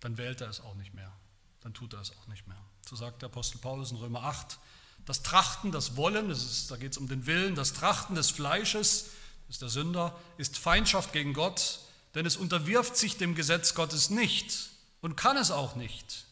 [0.00, 1.12] dann wählt er es auch nicht mehr.
[1.60, 2.62] Dann tut er es auch nicht mehr.
[2.86, 4.58] So sagt der Apostel Paulus in Römer 8.
[5.06, 8.30] Das Trachten, das Wollen, das ist, da geht es um den Willen, das Trachten des
[8.30, 9.10] Fleisches,
[9.46, 11.80] das ist der Sünder, ist Feindschaft gegen Gott,
[12.14, 14.70] denn es unterwirft sich dem Gesetz Gottes nicht
[15.00, 16.26] und kann es auch nicht.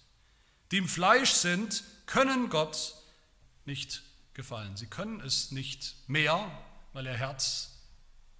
[0.70, 2.94] Die im Fleisch sind, können Gott
[3.64, 4.02] nicht
[4.34, 4.76] gefallen.
[4.76, 6.50] Sie können es nicht mehr,
[6.92, 7.70] weil ihr Herz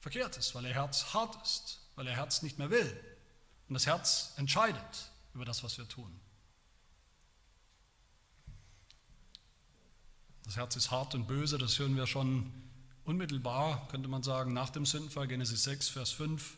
[0.00, 3.00] verkehrt ist, weil ihr Herz hart ist, weil ihr Herz nicht mehr will.
[3.68, 6.20] Und das Herz entscheidet über das, was wir tun.
[10.44, 12.53] Das Herz ist hart und böse, das hören wir schon
[13.05, 16.57] unmittelbar, könnte man sagen, nach dem Sündenfall, Genesis 6, Vers 5,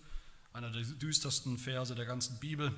[0.52, 2.72] einer der düstersten Verse der ganzen Bibel,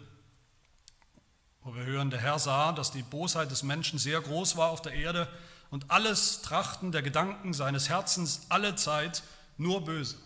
[1.63, 4.83] wo wir hören, der Herr sah, dass die Bosheit des Menschen sehr groß war auf
[4.83, 5.29] der Erde
[5.71, 9.23] und alles Trachten der Gedanken seines Herzens alle Zeit
[9.57, 10.17] nur böse.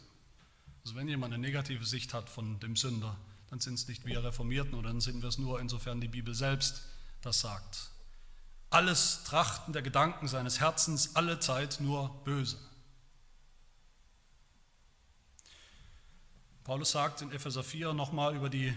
[0.84, 3.16] Also wenn jemand eine negative Sicht hat von dem Sünder,
[3.50, 6.34] dann sind es nicht wir Reformierten oder dann sind wir es nur, insofern die Bibel
[6.34, 6.82] selbst
[7.22, 7.90] das sagt.
[8.70, 12.58] Alles Trachten der Gedanken seines Herzens alle Zeit nur böse.
[16.68, 18.76] Paulus sagt in Epheser 4 nochmal über die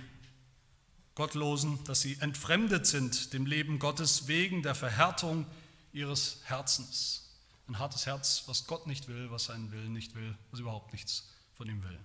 [1.13, 5.45] Gottlosen, dass sie entfremdet sind dem Leben Gottes wegen der Verhärtung
[5.91, 7.35] ihres Herzens.
[7.67, 11.27] Ein hartes Herz, was Gott nicht will, was seinen Willen nicht will, was überhaupt nichts
[11.53, 11.99] von ihm will.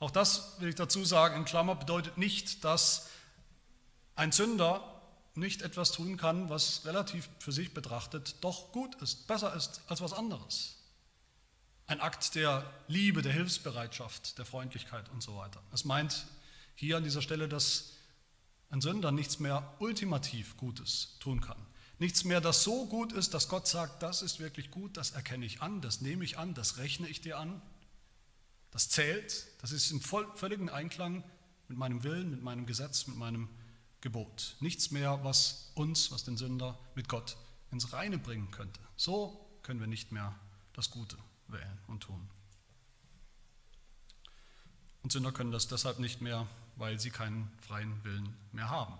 [0.00, 3.06] Auch das will ich dazu sagen, in Klammer bedeutet nicht, dass
[4.16, 5.02] ein Sünder
[5.36, 10.00] nicht etwas tun kann, was relativ für sich betrachtet doch gut ist, besser ist als
[10.00, 10.79] was anderes.
[11.90, 15.60] Ein Akt der Liebe, der Hilfsbereitschaft, der Freundlichkeit und so weiter.
[15.72, 16.24] Es meint
[16.76, 17.94] hier an dieser Stelle, dass
[18.70, 21.58] ein Sünder nichts mehr ultimativ Gutes tun kann.
[21.98, 25.44] Nichts mehr, das so gut ist, dass Gott sagt, das ist wirklich gut, das erkenne
[25.44, 27.60] ich an, das nehme ich an, das rechne ich dir an,
[28.70, 31.24] das zählt, das ist im völligen Einklang
[31.66, 33.48] mit meinem Willen, mit meinem Gesetz, mit meinem
[34.00, 34.54] Gebot.
[34.60, 37.36] Nichts mehr, was uns, was den Sünder mit Gott
[37.72, 38.78] ins Reine bringen könnte.
[38.94, 40.38] So können wir nicht mehr
[40.72, 41.18] das Gute
[41.52, 42.28] wählen und tun.
[45.02, 48.94] Und Sünder können das deshalb nicht mehr, weil sie keinen freien Willen mehr haben.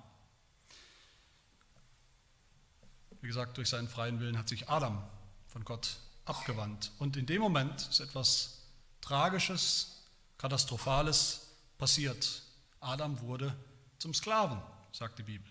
[3.20, 5.02] Wie gesagt, durch seinen freien Willen hat sich Adam
[5.46, 6.92] von Gott abgewandt.
[6.98, 8.62] Und in dem Moment ist etwas
[9.02, 10.02] Tragisches,
[10.38, 12.42] Katastrophales passiert.
[12.80, 13.54] Adam wurde
[13.98, 14.60] zum Sklaven
[14.92, 15.50] sagt die Bibel.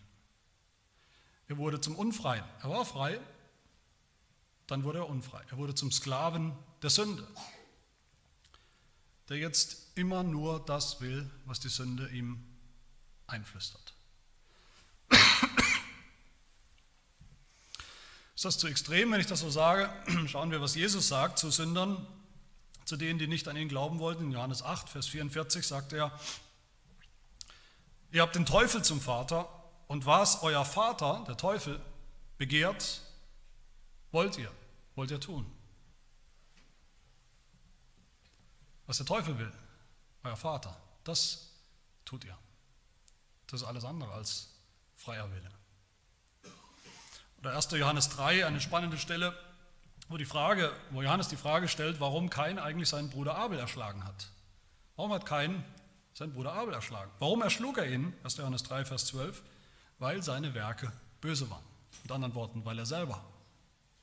[1.48, 2.44] Er wurde zum Unfreien.
[2.62, 3.20] Er war frei,
[4.72, 5.42] dann wurde er unfrei.
[5.50, 7.28] Er wurde zum Sklaven der Sünde,
[9.28, 12.44] der jetzt immer nur das will, was die Sünde ihm
[13.28, 13.94] einflüstert.
[18.36, 19.90] Ist das zu extrem, wenn ich das so sage?
[20.28, 22.08] Schauen wir, was Jesus sagt zu Sündern,
[22.86, 24.26] zu denen, die nicht an ihn glauben wollten.
[24.26, 26.18] In Johannes 8, Vers 44 sagt er,
[28.12, 29.48] Ihr habt den Teufel zum Vater
[29.88, 31.80] und was euer Vater, der Teufel,
[32.38, 33.02] begehrt,
[34.12, 34.52] wollt ihr,
[35.00, 35.50] wollt ihr tun.
[38.86, 39.50] Was der Teufel will,
[40.26, 41.54] euer Vater, das
[42.04, 42.38] tut ihr.
[43.48, 44.50] Das ist alles andere als
[44.98, 45.50] freier Wille.
[47.38, 47.72] Oder 1.
[47.72, 49.34] Johannes 3, eine spannende Stelle,
[50.10, 54.04] wo, die Frage, wo Johannes die Frage stellt, warum Kain eigentlich seinen Bruder Abel erschlagen
[54.04, 54.28] hat.
[54.98, 55.64] Warum hat Kain
[56.14, 57.10] seinen Bruder Abel erschlagen.
[57.20, 58.14] Warum erschlug er ihn?
[58.24, 58.36] 1.
[58.36, 59.42] Johannes 3, Vers 12.
[60.00, 61.64] Weil seine Werke böse waren.
[62.04, 63.24] Mit anderen Worten, weil er selber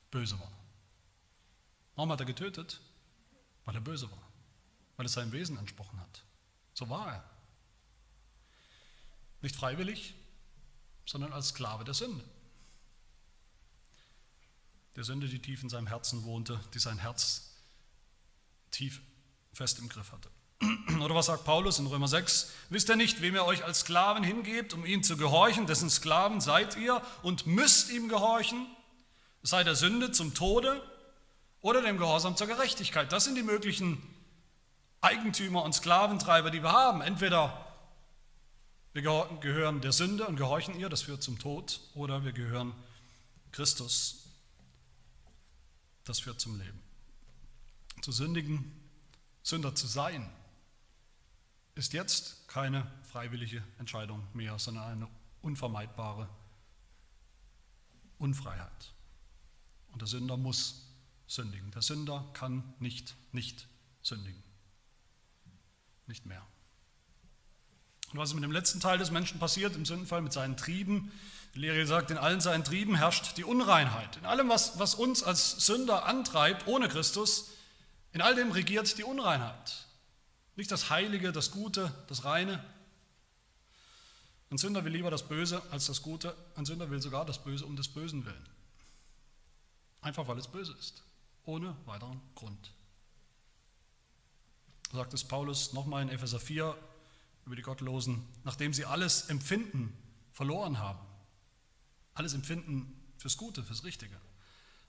[0.09, 0.56] böse war.
[1.97, 2.79] Warum hat er getötet?
[3.65, 4.31] Weil er böse war.
[4.95, 6.23] Weil es seinem Wesen entsprochen hat.
[6.73, 7.23] So war er.
[9.41, 10.13] Nicht freiwillig,
[11.05, 12.23] sondern als Sklave der Sünde.
[14.95, 17.55] Der Sünde, die tief in seinem Herzen wohnte, die sein Herz
[18.69, 19.01] tief
[19.51, 20.29] fest im Griff hatte.
[21.01, 22.51] Oder was sagt Paulus in Römer 6?
[22.69, 25.65] Wisst ihr nicht, wem ihr euch als Sklaven hingebt, um ihm zu gehorchen?
[25.65, 28.67] Dessen Sklaven seid ihr und müsst ihm gehorchen?
[29.41, 30.83] Sei der Sünde zum Tode
[31.61, 33.11] oder dem Gehorsam zur Gerechtigkeit.
[33.11, 34.01] Das sind die möglichen
[35.01, 37.01] Eigentümer und Sklaventreiber, die wir haben.
[37.01, 37.65] Entweder
[38.93, 39.03] wir
[39.41, 42.73] gehören der Sünde und gehorchen ihr, das führt zum Tod, oder wir gehören
[43.51, 44.27] Christus,
[46.03, 46.81] das führt zum Leben.
[48.01, 48.71] Zu sündigen,
[49.43, 50.29] Sünder zu sein,
[51.75, 55.07] ist jetzt keine freiwillige Entscheidung mehr, sondern eine
[55.41, 56.27] unvermeidbare
[58.17, 58.93] Unfreiheit.
[59.91, 60.86] Und der Sünder muss
[61.27, 61.71] sündigen.
[61.71, 63.67] Der Sünder kann nicht nicht
[64.01, 64.41] sündigen.
[66.07, 66.45] Nicht mehr.
[68.13, 71.11] Und was ist mit dem letzten Teil des Menschen passiert, im Sündenfall mit seinen Trieben?
[71.53, 74.15] Die Lehre sagt, in allen seinen Trieben herrscht die Unreinheit.
[74.17, 77.49] In allem, was, was uns als Sünder antreibt, ohne Christus,
[78.13, 79.85] in all dem regiert die Unreinheit.
[80.55, 82.63] Nicht das Heilige, das Gute, das Reine.
[84.49, 86.33] Ein Sünder will lieber das Böse als das Gute.
[86.55, 88.49] Ein Sünder will sogar das Böse um des Bösen willen.
[90.01, 91.03] Einfach weil es böse ist.
[91.47, 92.71] Ohne weiteren Grund.
[94.91, 96.77] Sagt es Paulus nochmal in Epheser 4
[97.47, 99.97] über die Gottlosen, nachdem sie alles Empfinden
[100.31, 100.99] verloren haben.
[102.13, 104.15] Alles Empfinden fürs Gute, fürs Richtige.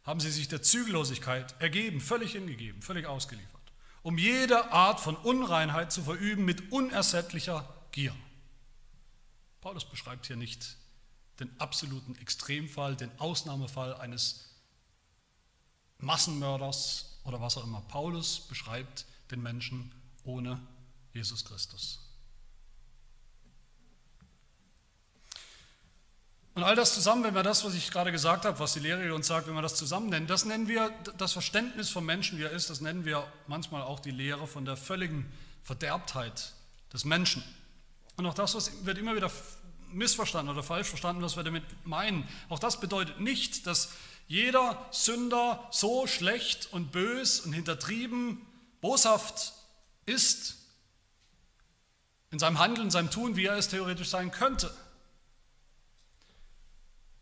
[0.05, 3.59] Haben sie sich der Zügellosigkeit ergeben, völlig hingegeben, völlig ausgeliefert
[4.03, 8.17] um jede Art von Unreinheit zu verüben mit unersättlicher Gier.
[9.61, 10.79] Paulus beschreibt hier nicht
[11.41, 14.48] den absoluten Extremfall, den Ausnahmefall eines
[15.99, 17.81] Massenmörders oder was auch immer.
[17.83, 19.93] Paulus beschreibt den Menschen
[20.25, 20.61] ohne
[21.13, 22.01] Jesus Christus.
[26.55, 29.15] Und all das zusammen, wenn wir das, was ich gerade gesagt habe, was die Lehre
[29.15, 32.43] uns sagt, wenn wir das zusammen nennen, das nennen wir das Verständnis vom Menschen, wie
[32.43, 35.31] er ist, das nennen wir manchmal auch die Lehre von der völligen
[35.63, 36.55] Verderbtheit
[36.93, 37.45] des Menschen.
[38.17, 39.31] Und auch das was wird immer wieder
[39.93, 42.27] missverstanden oder falsch verstanden, was wir damit meinen.
[42.49, 43.93] Auch das bedeutet nicht, dass
[44.29, 48.47] jeder Sünder so schlecht und bös und hintertrieben,
[48.81, 49.55] boshaft
[50.05, 50.59] ist
[52.31, 54.73] in seinem Handeln, in seinem Tun, wie er es theoretisch sein könnte.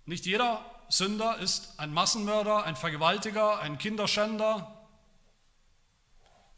[0.05, 4.73] Nicht jeder Sünder ist ein Massenmörder, ein Vergewaltiger, ein Kinderschänder.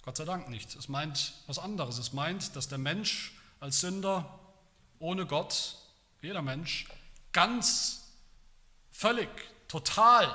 [0.03, 0.75] Gott sei Dank nicht.
[0.77, 1.99] Es meint was anderes.
[1.99, 4.39] Es meint, dass der Mensch als Sünder
[4.99, 5.77] ohne Gott,
[6.23, 6.87] jeder Mensch,
[7.33, 8.09] ganz,
[8.91, 9.29] völlig,
[9.69, 10.35] total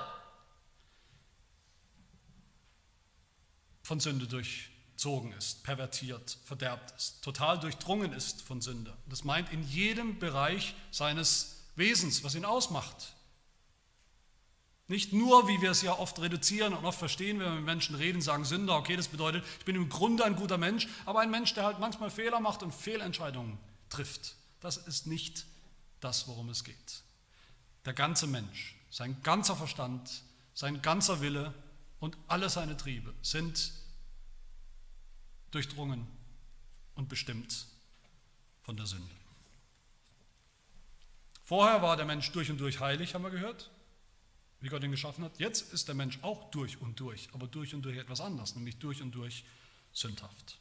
[3.81, 8.95] von Sünde durchzogen ist, pervertiert, verderbt ist, total durchdrungen ist von Sünde.
[9.07, 13.13] Das meint in jedem Bereich seines Wesens, was ihn ausmacht.
[14.87, 17.95] Nicht nur, wie wir es ja oft reduzieren und oft verstehen, wenn wir mit Menschen
[17.95, 21.31] reden, sagen Sünder, okay, das bedeutet, ich bin im Grunde ein guter Mensch, aber ein
[21.31, 23.57] Mensch, der halt manchmal Fehler macht und Fehlentscheidungen
[23.89, 24.35] trifft.
[24.59, 25.45] Das ist nicht
[25.99, 27.03] das, worum es geht.
[27.85, 30.21] Der ganze Mensch, sein ganzer Verstand,
[30.53, 31.51] sein ganzer Wille
[31.99, 33.73] und alle seine Triebe sind
[35.49, 36.05] durchdrungen
[36.93, 37.65] und bestimmt
[38.61, 39.15] von der Sünde.
[41.43, 43.71] Vorher war der Mensch durch und durch heilig, haben wir gehört,
[44.59, 45.39] wie Gott ihn geschaffen hat.
[45.39, 48.77] Jetzt ist der Mensch auch durch und durch, aber durch und durch etwas anders, nämlich
[48.77, 49.43] durch und durch
[49.91, 50.59] sündhaft.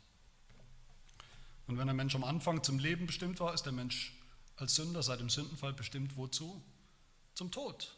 [1.67, 4.15] Und wenn der Mensch am Anfang zum Leben bestimmt war, ist der Mensch
[4.57, 6.65] als Sünder seit dem Sündenfall bestimmt wozu?
[7.35, 7.95] Zum Tod.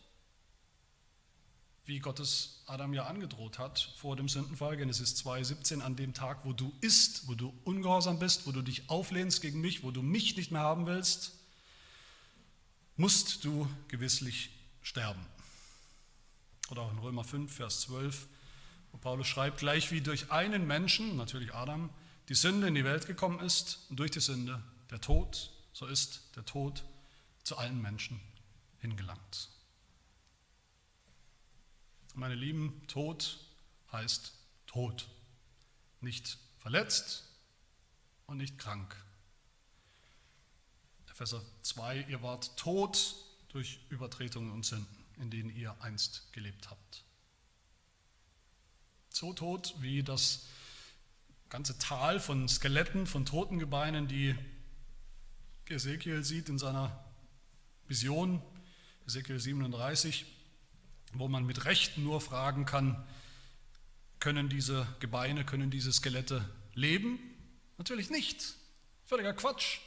[1.87, 6.45] Wie Gott es Adam ja angedroht hat vor dem Sündenfall, Genesis 2,17, an dem Tag,
[6.45, 10.01] wo du isst, wo du ungehorsam bist, wo du dich auflehnst gegen mich, wo du
[10.01, 11.33] mich nicht mehr haben willst,
[12.97, 14.51] musst du gewisslich
[14.83, 15.27] sterben.
[16.71, 18.29] Oder auch in Römer 5, Vers 12,
[18.93, 21.91] wo Paulus schreibt, gleich wie durch einen Menschen, natürlich Adam,
[22.31, 26.35] die Sünde in die Welt gekommen ist und durch die Sünde der Tod, so ist
[26.35, 26.83] der Tod
[27.43, 28.21] zu allen Menschen
[28.81, 29.51] hingelangt.
[32.17, 33.41] Meine Lieben, Tod
[33.91, 34.33] heißt
[34.67, 35.09] Tod.
[36.01, 37.25] Nicht verletzt
[38.27, 38.95] und nicht krank.
[41.11, 43.17] Epheser 2, ihr wart tot
[43.49, 47.03] durch Übertretungen und Sünden, in denen ihr einst gelebt habt.
[49.11, 50.47] So tot wie das
[51.49, 54.37] ganze Tal von Skeletten, von toten Gebeinen, die
[55.69, 57.05] Ezekiel sieht in seiner
[57.89, 58.41] Vision,
[59.05, 60.27] Ezekiel 37,
[61.15, 63.05] wo man mit Recht nur fragen kann,
[64.21, 67.19] können diese Gebeine, können diese Skelette leben?
[67.79, 68.55] Natürlich nicht.
[69.05, 69.79] Völliger Quatsch.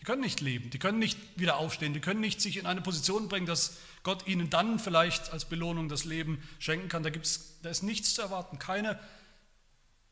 [0.00, 2.80] Die können nicht leben, die können nicht wieder aufstehen, die können nicht sich in eine
[2.80, 7.02] Position bringen, dass Gott ihnen dann vielleicht als Belohnung das Leben schenken kann.
[7.02, 8.98] Da, gibt's, da ist nichts zu erwarten, keine,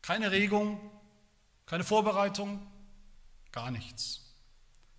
[0.02, 0.78] keine Regung,
[1.64, 2.66] keine Vorbereitung,
[3.50, 4.27] gar nichts.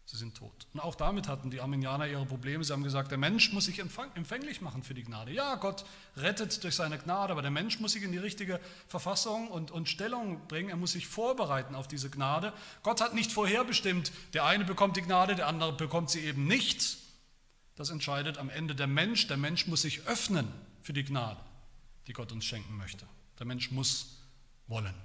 [0.10, 0.66] Sie sind tot.
[0.74, 2.64] Und auch damit hatten die Armenianer ihre Probleme.
[2.64, 5.32] Sie haben gesagt, der Mensch muss sich empfänglich machen für die Gnade.
[5.32, 5.86] Ja, Gott
[6.18, 9.88] rettet durch seine Gnade, aber der Mensch muss sich in die richtige Verfassung und, und
[9.88, 10.70] Stellung bringen.
[10.70, 12.54] Er muss sich vorbereiten auf diese Gnade.
[12.82, 16.98] Gott hat nicht vorherbestimmt, der eine bekommt die Gnade, der andere bekommt sie eben nicht.
[17.76, 19.28] Das entscheidet am Ende der Mensch.
[19.28, 20.52] Der Mensch muss sich öffnen
[20.82, 21.40] für die Gnade,
[22.08, 23.06] die Gott uns schenken möchte.
[23.38, 24.18] Der Mensch muss
[24.66, 24.96] wollen.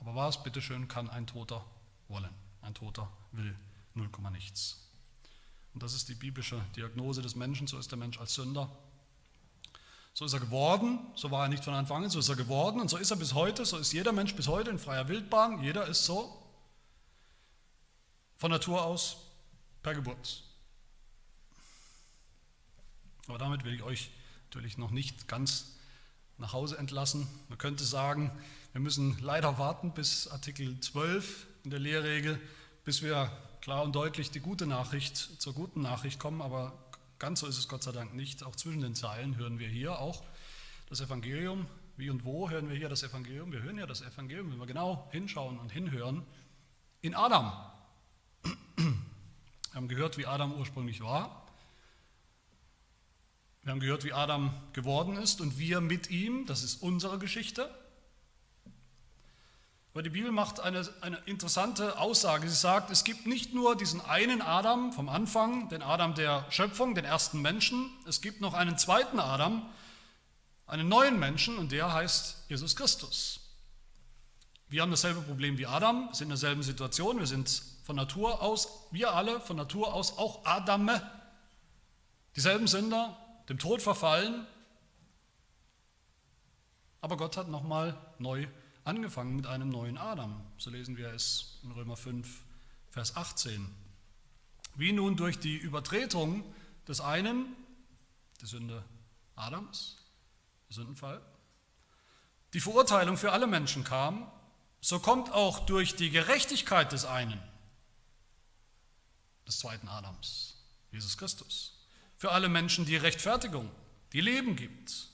[0.00, 1.64] Aber was, bitteschön, kann ein Toter
[2.08, 2.47] wollen?
[2.62, 3.56] Ein Toter will
[3.94, 4.88] 0, nichts.
[5.74, 8.70] Und das ist die biblische Diagnose des Menschen, so ist der Mensch als Sünder.
[10.14, 12.80] So ist er geworden, so war er nicht von Anfang an, so ist er geworden
[12.80, 15.62] und so ist er bis heute, so ist jeder Mensch bis heute in freier Wildbahn,
[15.62, 16.42] jeder ist so
[18.36, 19.18] von Natur aus
[19.82, 20.42] per Geburt.
[23.28, 24.10] Aber damit will ich euch
[24.46, 25.76] natürlich noch nicht ganz
[26.38, 27.28] nach Hause entlassen.
[27.48, 28.30] Man könnte sagen,
[28.72, 32.40] wir müssen leider warten bis Artikel 12 in der Lehrregel,
[32.84, 33.30] bis wir
[33.60, 36.72] klar und deutlich die gute Nachricht zur guten Nachricht kommen, aber
[37.18, 38.44] ganz so ist es Gott sei Dank nicht.
[38.44, 40.22] Auch zwischen den Zeilen hören wir hier auch
[40.88, 41.66] das Evangelium.
[41.96, 43.52] Wie und wo hören wir hier das Evangelium?
[43.52, 46.24] Wir hören ja das Evangelium, wenn wir genau hinschauen und hinhören,
[47.00, 47.52] in Adam.
[48.76, 51.46] Wir haben gehört, wie Adam ursprünglich war.
[53.62, 57.68] Wir haben gehört, wie Adam geworden ist und wir mit ihm, das ist unsere Geschichte.
[59.98, 62.48] Aber die Bibel macht eine, eine interessante Aussage.
[62.48, 66.94] Sie sagt, es gibt nicht nur diesen einen Adam vom Anfang, den Adam der Schöpfung,
[66.94, 69.68] den ersten Menschen, es gibt noch einen zweiten Adam,
[70.68, 73.40] einen neuen Menschen und der heißt Jesus Christus.
[74.68, 78.68] Wir haben dasselbe Problem wie Adam, sind in derselben Situation, wir sind von Natur aus,
[78.92, 81.02] wir alle von Natur aus auch Adame,
[82.36, 83.18] dieselben Sünder,
[83.48, 84.46] dem Tod verfallen.
[87.00, 88.46] Aber Gott hat nochmal neu
[88.88, 90.40] angefangen mit einem neuen Adam.
[90.56, 92.42] So lesen wir es in Römer 5,
[92.90, 93.68] Vers 18.
[94.76, 96.42] Wie nun durch die Übertretung
[96.88, 97.54] des einen,
[98.40, 98.82] der Sünde
[99.36, 99.96] Adams,
[100.68, 101.20] der Sündenfall,
[102.54, 104.30] die Verurteilung für alle Menschen kam,
[104.80, 107.42] so kommt auch durch die Gerechtigkeit des einen,
[109.46, 110.56] des zweiten Adams,
[110.92, 111.78] Jesus Christus,
[112.16, 113.70] für alle Menschen die Rechtfertigung,
[114.14, 115.07] die Leben gibt.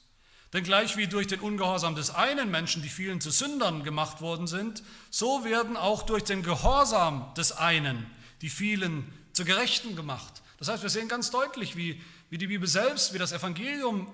[0.54, 4.46] Denn gleich wie durch den Ungehorsam des einen Menschen die vielen zu Sündern gemacht worden
[4.46, 8.06] sind, so werden auch durch den Gehorsam des einen
[8.40, 10.42] die vielen zu Gerechten gemacht.
[10.58, 12.00] Das heißt, wir sehen ganz deutlich, wie,
[12.30, 14.12] wie die Bibel selbst, wie das Evangelium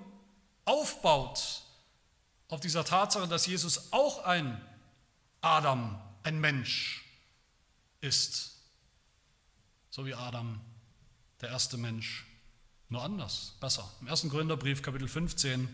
[0.65, 1.63] aufbaut
[2.49, 4.61] auf dieser Tatsache, dass Jesus auch ein
[5.41, 7.05] Adam, ein Mensch
[8.01, 8.57] ist.
[9.91, 10.61] So wie Adam,
[11.41, 12.25] der erste Mensch,
[12.89, 13.91] nur anders, besser.
[14.01, 15.69] Im ersten Gründerbrief, Kapitel 15,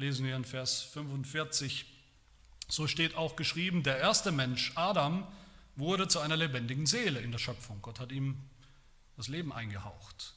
[0.00, 1.84] lesen wir in Vers 45,
[2.68, 5.26] so steht auch geschrieben, der erste Mensch, Adam,
[5.76, 7.82] wurde zu einer lebendigen Seele in der Schöpfung.
[7.82, 8.40] Gott hat ihm
[9.16, 10.34] das Leben eingehaucht.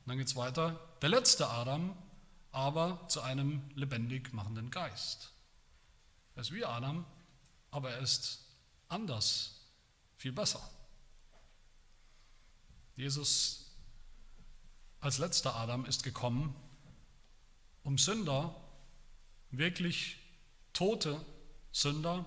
[0.00, 1.96] Und dann geht es weiter, der letzte Adam
[2.52, 5.32] aber zu einem lebendig machenden Geist.
[6.36, 7.04] Er ist wie Adam,
[7.72, 8.44] aber er ist
[8.88, 9.60] anders,
[10.16, 10.62] viel besser.
[12.94, 13.72] Jesus
[15.00, 16.54] als letzter Adam ist gekommen,
[17.82, 18.54] um Sünder,
[19.50, 20.18] wirklich
[20.72, 21.24] tote
[21.72, 22.24] Sünder,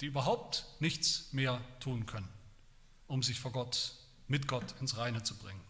[0.00, 2.28] die überhaupt nichts mehr tun können,
[3.06, 3.94] um sich vor Gott,
[4.28, 5.60] mit Gott ins Reine zu bringen,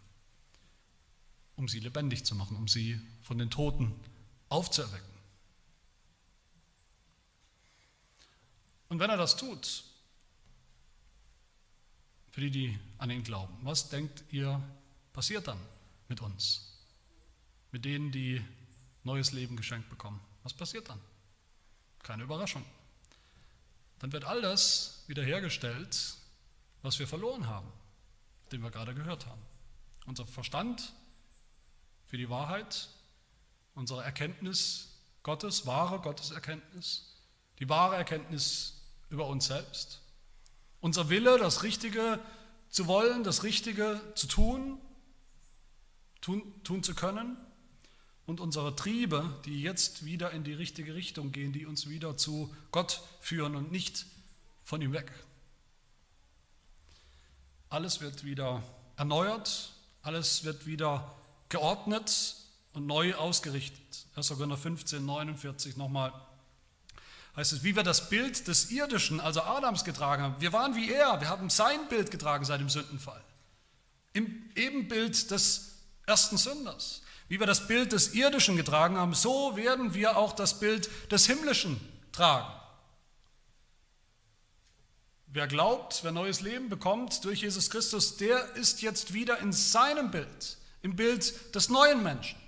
[1.55, 3.93] um sie lebendig zu machen, um sie von den Toten
[4.49, 5.07] aufzuerwecken.
[8.89, 9.83] Und wenn er das tut,
[12.31, 14.61] für die, die an ihn glauben, was denkt ihr
[15.13, 15.59] passiert dann?
[16.07, 16.73] mit uns,
[17.71, 18.41] mit denen, die
[19.03, 20.19] neues Leben geschenkt bekommen.
[20.47, 21.01] Was passiert dann?
[22.03, 22.63] Keine Überraschung.
[23.99, 26.15] Dann wird all das wiederhergestellt,
[26.83, 27.69] was wir verloren haben,
[28.53, 29.41] den wir gerade gehört haben.
[30.05, 30.93] Unser Verstand
[32.05, 32.87] für die Wahrheit,
[33.75, 37.17] unsere Erkenntnis Gottes, wahre Gotteserkenntnis,
[37.59, 39.99] die wahre Erkenntnis über uns selbst,
[40.79, 42.21] unser Wille, das Richtige
[42.69, 44.79] zu wollen, das Richtige zu tun,
[46.21, 47.35] tun, tun zu können
[48.27, 52.53] und unsere Triebe, die jetzt wieder in die richtige Richtung gehen, die uns wieder zu
[52.71, 54.05] Gott führen und nicht
[54.63, 55.11] von ihm weg.
[57.69, 58.61] Alles wird wieder
[58.97, 59.71] erneuert,
[60.03, 61.15] alles wird wieder
[61.49, 62.35] geordnet
[62.73, 64.05] und neu ausgerichtet.
[64.15, 64.27] 1.
[64.29, 66.13] Korinther 15, 49 nochmal
[67.37, 70.35] heißt es, wie wir das Bild des Irdischen, also Adams, getragen haben.
[70.39, 73.23] Wir waren wie er, wir haben sein Bild getragen seit dem Sündenfall.
[74.13, 75.75] Im Ebenbild des
[76.07, 77.03] ersten Sünders.
[77.27, 81.25] Wie wir das Bild des Irdischen getragen haben, so werden wir auch das Bild des
[81.25, 81.79] Himmlischen
[82.11, 82.53] tragen.
[85.27, 90.09] Wer glaubt, wer neues Leben bekommt durch Jesus Christus, der ist jetzt wieder in seinem
[90.09, 92.39] Bild, im Bild des neuen Menschen.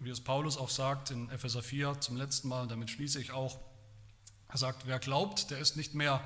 [0.00, 3.58] Wie es Paulus auch sagt in Epheser 4 zum letzten Mal, damit schließe ich auch,
[4.48, 6.20] er sagt, wer glaubt, der ist nicht mehr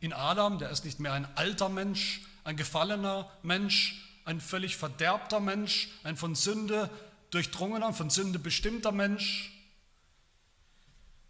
[0.00, 5.40] in Adam, der ist nicht mehr ein alter Mensch, ein gefallener Mensch, ein völlig verderbter
[5.40, 6.90] Mensch, ein von Sünde
[7.30, 9.50] durchdrungener, von Sünde bestimmter Mensch,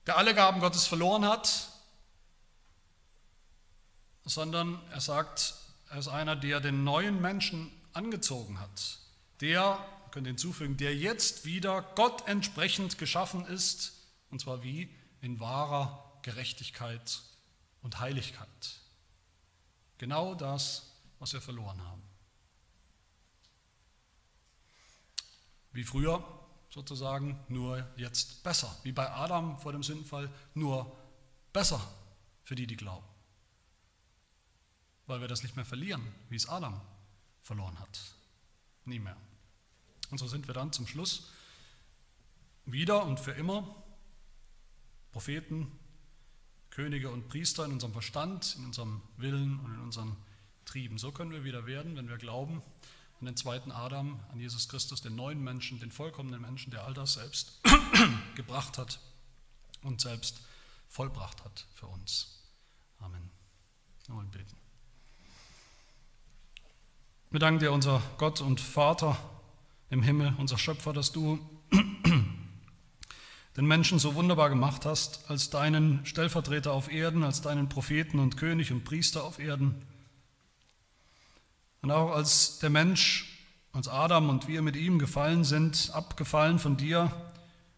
[0.07, 1.71] der alle Gaben Gottes verloren hat,
[4.25, 5.55] sondern er sagt,
[5.91, 8.99] er ist einer, der den neuen Menschen angezogen hat.
[9.41, 9.79] Der,
[10.11, 13.93] könnt hinzufügen, der jetzt wieder Gott entsprechend geschaffen ist,
[14.31, 14.89] und zwar wie?
[15.21, 17.21] In wahrer Gerechtigkeit
[17.83, 18.49] und Heiligkeit.
[19.99, 20.94] Genau das,
[21.25, 22.03] was wir verloren haben.
[25.73, 26.23] Wie früher
[26.69, 28.77] sozusagen, nur jetzt besser.
[28.83, 30.95] Wie bei Adam vor dem Sündenfall, nur
[31.51, 31.81] besser
[32.43, 33.07] für die, die glauben.
[35.07, 36.79] Weil wir das nicht mehr verlieren, wie es Adam
[37.41, 37.99] verloren hat.
[38.85, 39.17] Nie mehr.
[40.11, 41.31] Und so sind wir dann zum Schluss
[42.67, 43.83] wieder und für immer
[45.11, 45.73] Propheten,
[46.69, 50.17] Könige und Priester in unserem Verstand, in unserem Willen und in unseren
[50.65, 50.99] Trieben.
[50.99, 52.63] So können wir wieder werden, wenn wir glauben
[53.21, 56.95] an den zweiten Adam, an Jesus Christus, den neuen Menschen, den vollkommenen Menschen, der all
[56.95, 57.61] das selbst
[58.35, 58.99] gebracht hat
[59.83, 60.41] und selbst
[60.89, 62.43] vollbracht hat für uns.
[62.99, 63.31] Amen.
[64.07, 64.57] Wir wollen beten.
[67.31, 69.19] Wir danken dir, unser Gott und Vater
[69.91, 71.39] im Himmel, unser Schöpfer, dass du
[73.57, 78.37] den Menschen so wunderbar gemacht hast, als deinen Stellvertreter auf Erden, als deinen Propheten und
[78.37, 79.83] König und Priester auf Erden.
[81.85, 86.79] Und auch als der Mensch, als Adam und wir mit ihm gefallen sind, abgefallen von
[86.79, 87.13] dir,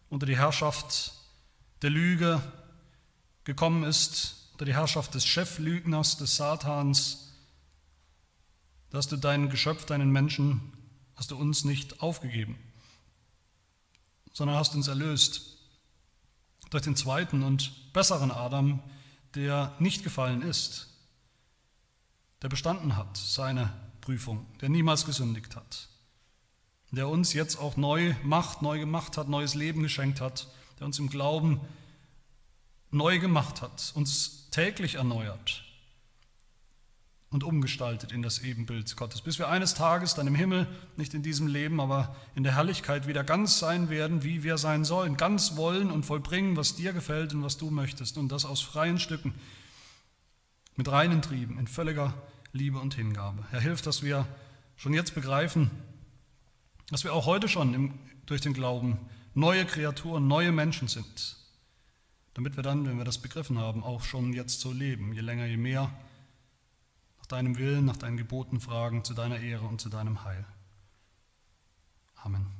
[0.09, 1.11] unter die Herrschaft
[1.81, 2.41] der Lüge
[3.43, 7.33] gekommen ist, unter die Herrschaft des Cheflügners, des Satans,
[8.91, 10.61] dass du dein Geschöpf, deinen Menschen,
[11.17, 12.57] hast du uns nicht aufgegeben,
[14.31, 15.57] sondern hast uns erlöst
[16.69, 18.81] durch den zweiten und besseren Adam,
[19.35, 20.87] der nicht gefallen ist,
[22.41, 23.73] der bestanden hat, seine
[24.07, 25.89] Prüfung, der niemals gesündigt hat,
[26.91, 30.47] der uns jetzt auch neu macht, neu gemacht hat, neues Leben geschenkt hat,
[30.79, 31.59] der uns im Glauben
[32.89, 35.65] neu gemacht hat, uns täglich erneuert
[37.31, 41.21] und umgestaltet in das Ebenbild Gottes, bis wir eines Tages dann im Himmel, nicht in
[41.21, 45.57] diesem Leben, aber in der Herrlichkeit wieder ganz sein werden, wie wir sein sollen, ganz
[45.57, 49.33] wollen und vollbringen, was dir gefällt und was du möchtest und das aus freien Stücken,
[50.77, 52.13] mit reinen Trieben, in völliger
[52.57, 53.43] Liebe und Hingabe.
[53.51, 54.27] Herr, hilf, dass wir
[54.75, 55.69] schon jetzt begreifen,
[56.89, 57.93] dass wir auch heute schon im,
[58.25, 58.97] durch den Glauben
[59.33, 61.37] neue Kreaturen, neue Menschen sind,
[62.33, 65.45] damit wir dann, wenn wir das begriffen haben, auch schon jetzt so leben, je länger,
[65.45, 65.91] je mehr
[67.19, 70.45] nach deinem Willen, nach deinen Geboten fragen, zu deiner Ehre und zu deinem Heil.
[72.15, 72.56] Amen.